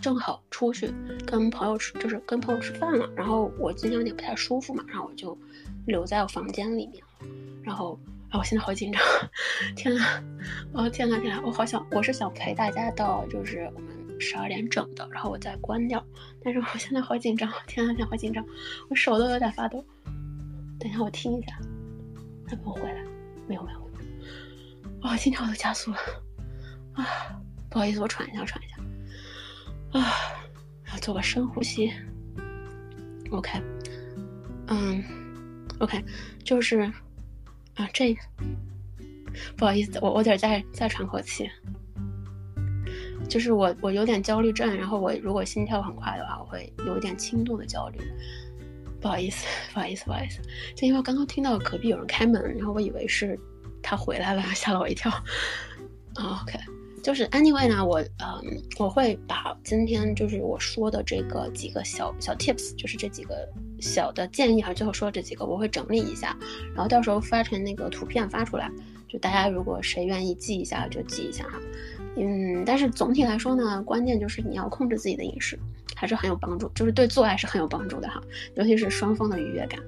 [0.00, 0.92] 正好出去
[1.26, 3.08] 跟朋友吃，就是跟朋友吃饭了。
[3.16, 5.36] 然后我今天有点不太舒服嘛，然后我就
[5.86, 7.02] 留在我房间里面。
[7.62, 7.98] 然后，
[8.30, 9.00] 啊，我现在好紧张，
[9.74, 10.22] 天呐，
[10.72, 14.04] 哦天呐天呐，我好想，我是想陪大家到就是我们。
[14.20, 16.02] 十二点整的，然后我再关掉。
[16.42, 18.46] 但是我现在好紧张，天啊天，好紧张，
[18.88, 19.84] 我手都有点发抖。
[20.78, 21.58] 等一下，我听一下，
[22.46, 23.04] 他没有回来，
[23.48, 23.90] 没有没有。
[25.02, 25.96] 哇，心跳都加速了
[26.94, 27.04] 啊！
[27.68, 28.73] 不好意思，我喘一下，喘一下
[29.94, 30.12] 啊，
[30.92, 31.92] 要做个深呼吸。
[33.30, 33.60] OK，
[34.66, 35.02] 嗯
[35.78, 36.04] ，OK，
[36.44, 36.80] 就是
[37.74, 38.16] 啊，这
[39.56, 41.48] 不好意思，我我得再再喘口气。
[43.28, 47.98] 就是我，我有点焦虑症，然后我如果心跳很快的话，我会有一点轻度的焦虑。
[49.00, 50.40] 不好意思，不好意思，不好意思，
[50.76, 53.38] 就因为刚刚听到隔壁有人开门，然后我以为是
[53.82, 55.10] 他回来了，吓了我一跳。
[56.16, 56.58] OK，
[57.04, 63.46] 就是 Anyway 呢，我嗯，我会把今天就是我说的这个几个小小 Tips，就是这几个
[63.78, 66.34] 小的建议哈，最后说这几个我会整理一下，
[66.74, 68.72] 然后到时候发成那个图片发出来，
[69.06, 71.60] 就大家如果谁愿意记一下就记一下哈。
[72.16, 75.58] 嗯，但是总体来说呢，关键就是你要控制自己的饮食，
[75.94, 78.18] 还是很有帮助，就是对做爱是很有帮助的哈，
[78.54, 79.78] 尤其是双方的愉悦感。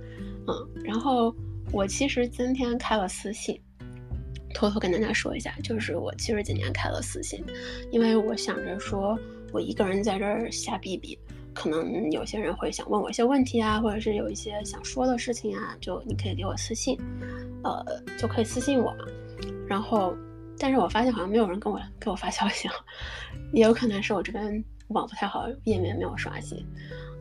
[0.47, 1.35] 嗯，然后
[1.73, 3.59] 我其实今天开了私信，
[4.55, 7.45] 偷偷跟大家说一下，就是我其实今年开了私信，
[7.91, 9.19] 因为我想着说
[9.53, 11.19] 我一个人在这儿瞎逼逼，
[11.55, 16.99] 可能有些人会想问我一些问题啊，或者是有一些想说的事情啊，就你可以给我私信，
[17.65, 17.85] 呃，
[18.19, 19.05] 就可以私信我嘛，
[19.69, 20.17] 然后。
[20.59, 22.67] 但是我发现好像没有人跟我给我发消息，
[23.53, 26.57] 也有可能是我这边网不太好，页面没有刷新。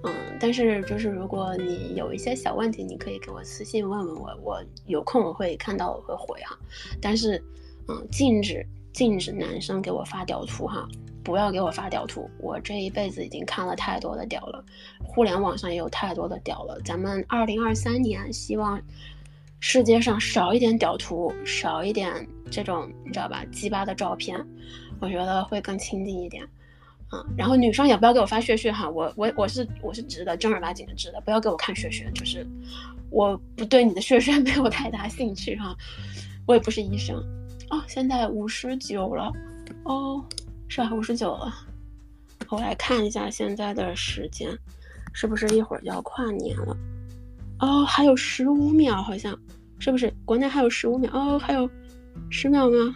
[0.05, 6.57] 嗯，但是就是如果你有一些小问题，你可以给我私信问问我，我有空我会看到我会回哈。
[7.01, 7.43] 但是，
[7.87, 10.87] 嗯，禁止禁止男生给我发屌图哈，
[11.23, 12.29] 不要给我发屌图。
[12.39, 14.63] 我这一辈子已经看了太多的屌了，
[15.03, 16.79] 互联网上也有太多的屌了。
[16.85, 18.81] 咱们二零二三年希望。
[19.61, 24.37] 世界上少一点屌图，少一点这种你知道吧，鸡巴的照片，
[24.99, 26.47] 我觉得会更亲近一点，
[27.11, 32.45] 嗯，然后女生也不要给我发血血哈，我我我是我是直的，正儿八经的直的，不要给我看血血，就是
[33.09, 35.75] 我不对你的血血没有太大兴趣哈，
[36.47, 37.15] 我也不是医生，
[37.69, 39.31] 哦，现在五十九了，
[39.83, 40.25] 哦，
[40.67, 40.91] 是吧？
[40.93, 41.53] 五十九了，
[42.49, 44.49] 我来看一下现在的时间，
[45.13, 46.75] 是不是一会儿就要跨年了？
[47.59, 49.39] 哦，还有十五秒，好像
[49.79, 50.11] 是不是？
[50.25, 51.69] 国内还有十五秒哦，还有
[52.29, 52.95] 十秒吗？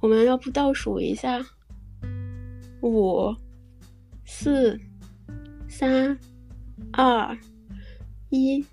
[0.00, 1.44] 我们要不倒数一下？
[2.82, 3.34] 五、
[4.24, 4.78] 四、
[5.68, 6.18] 三、
[6.92, 7.36] 二、
[8.30, 8.64] 一，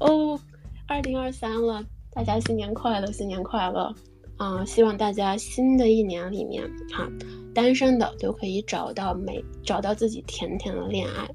[0.00, 0.38] 哦，
[0.86, 3.94] 二零二三了，大家新年快乐，新年快乐！
[4.36, 7.08] 啊，希望大家新的一年里面，哈，
[7.54, 11.30] 单身的都可以找到美，找到自己甜甜的恋爱。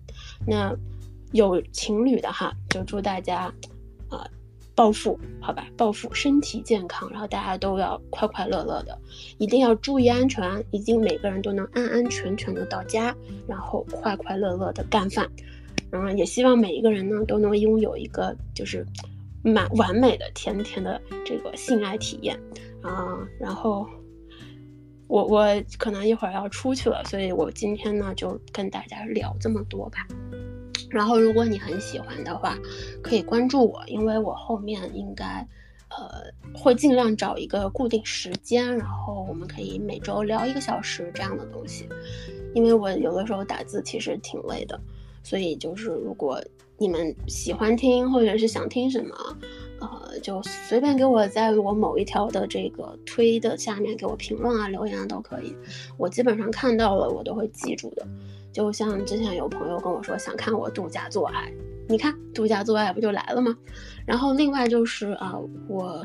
[0.45, 0.75] 那
[1.31, 3.53] 有情侣的哈，就祝大家，
[4.09, 4.27] 啊。
[4.77, 8.95] 暴富，好吧，暴富，身体健康，然后大家都要快快乐乐的，
[9.39, 13.13] 一定要注意安全，一定每个人都能安安全全的到家，
[13.47, 15.27] 然后快快乐乐的干饭，
[15.89, 18.85] 然后也希望每一个人呢都能拥有一个就是
[19.41, 22.39] 满完美的甜甜的这个性爱体验
[22.83, 23.89] 啊，然后
[25.07, 25.47] 我我
[25.79, 30.07] 可能一会儿要出去了，所以我今天呢就跟大家聊这么多吧。
[30.89, 32.57] 然后，如果你很喜欢的话，
[33.01, 35.47] 可以关注我，因为我后面应该，
[35.89, 41.87] 呃，会尽量找一个固定时间，然后我们可以每周聊一个小时这样的东西。
[42.53, 44.79] 因为我有的时候打字其实挺累的，
[45.23, 46.41] 所以就是如果
[46.77, 49.15] 你们喜欢听或者是想听什么，
[49.79, 55.55] 呃，就随便给我在我某一条的这个推的下面给我评论啊、留言啊都可以，
[55.97, 58.07] 我基本上看到了我都会记住的。
[58.57, 61.53] 就像之前有朋友跟我说想看我度假做爱，
[61.87, 63.55] 你看度假做爱不就来了吗？
[64.03, 65.35] 然后另外就是啊，
[65.69, 66.03] 我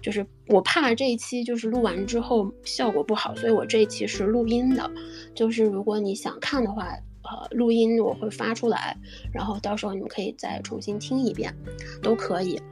[0.00, 4.88] 就是我怕这一期就是录完之后效果不好，所以我这一期是录音的。
[5.34, 6.86] 就是如果你想看的话，
[7.24, 8.96] 呃，录音我会发出来，
[9.34, 11.52] 然后到时候你们可以再重新听一遍，
[12.00, 12.62] 都可以。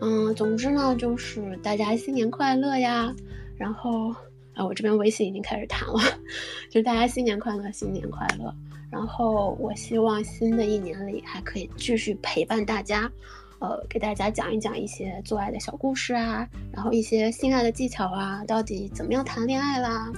[0.00, 3.12] 嗯，总之呢，就是大家新年快乐呀，
[3.56, 4.14] 然后。
[4.60, 5.94] 啊，我这边微信已经开始弹了，
[6.68, 8.54] 就是大家新年快乐，新年快乐。
[8.90, 13.10] 然后我希望新的一年里还可以继续陪伴大家，
[13.60, 20.12] 呃，给大家讲一讲一些做爱的小故事啊，然后一些性爱的技巧啊，到底怎么样谈恋爱啦，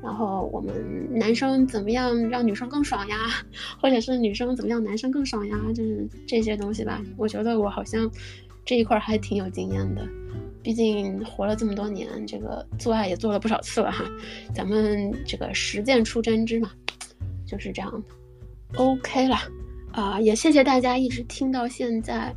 [0.00, 0.72] 然后我们
[1.10, 3.16] 男生怎么样让女生更爽呀，
[3.82, 7.02] 或者是女生怎么样男生更爽呀，就是这些东西吧。
[7.16, 8.08] 我觉得我好像
[8.64, 10.06] 这一块还挺有经验的。
[10.68, 14.04] 毕竟活了这么多年，这个做爱也做了不少次了哈，
[14.54, 16.70] 咱们这个实践出真知嘛，
[17.46, 18.04] 就是这样
[18.76, 19.38] OK 了
[19.92, 22.36] 啊，也谢谢大家一直听到现在，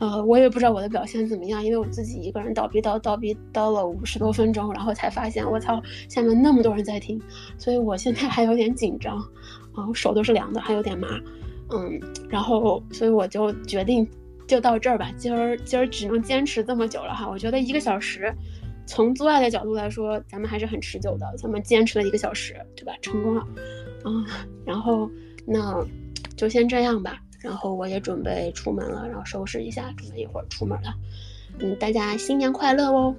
[0.00, 7.22] 呃，我也不知道我的表现怎么样，因为我自己一个人叨逼叨叨逼叨了五十多分钟，然后才发现我操，下面那么多人在听，
[7.58, 9.18] 所以我现在还有点紧张，
[9.72, 11.06] 啊，手都是凉的，还有点麻，
[11.70, 14.04] 嗯，然后所以我就决定。
[14.48, 17.28] 就到这儿吧，今儿今儿只能坚持这么久了哈。
[17.28, 18.34] 我觉得一个小时，
[18.86, 21.26] 从做爱的角度来说，咱们还是很持久的。
[21.36, 22.94] 咱们坚持了一个小时，对吧？
[23.02, 23.46] 成功了，
[24.06, 24.24] 嗯。
[24.64, 25.08] 然后
[25.46, 25.86] 那
[26.34, 27.20] 就先这样吧。
[27.40, 30.94] 然后我也准备出门了，然后收拾一下，准备一会儿出门了。
[31.60, 33.14] 嗯，大家新年快乐哦。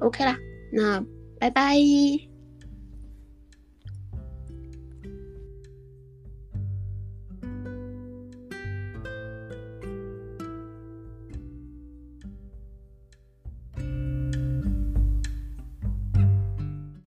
[0.00, 0.36] OK 啦，
[0.72, 1.04] 那
[1.38, 2.29] 拜拜。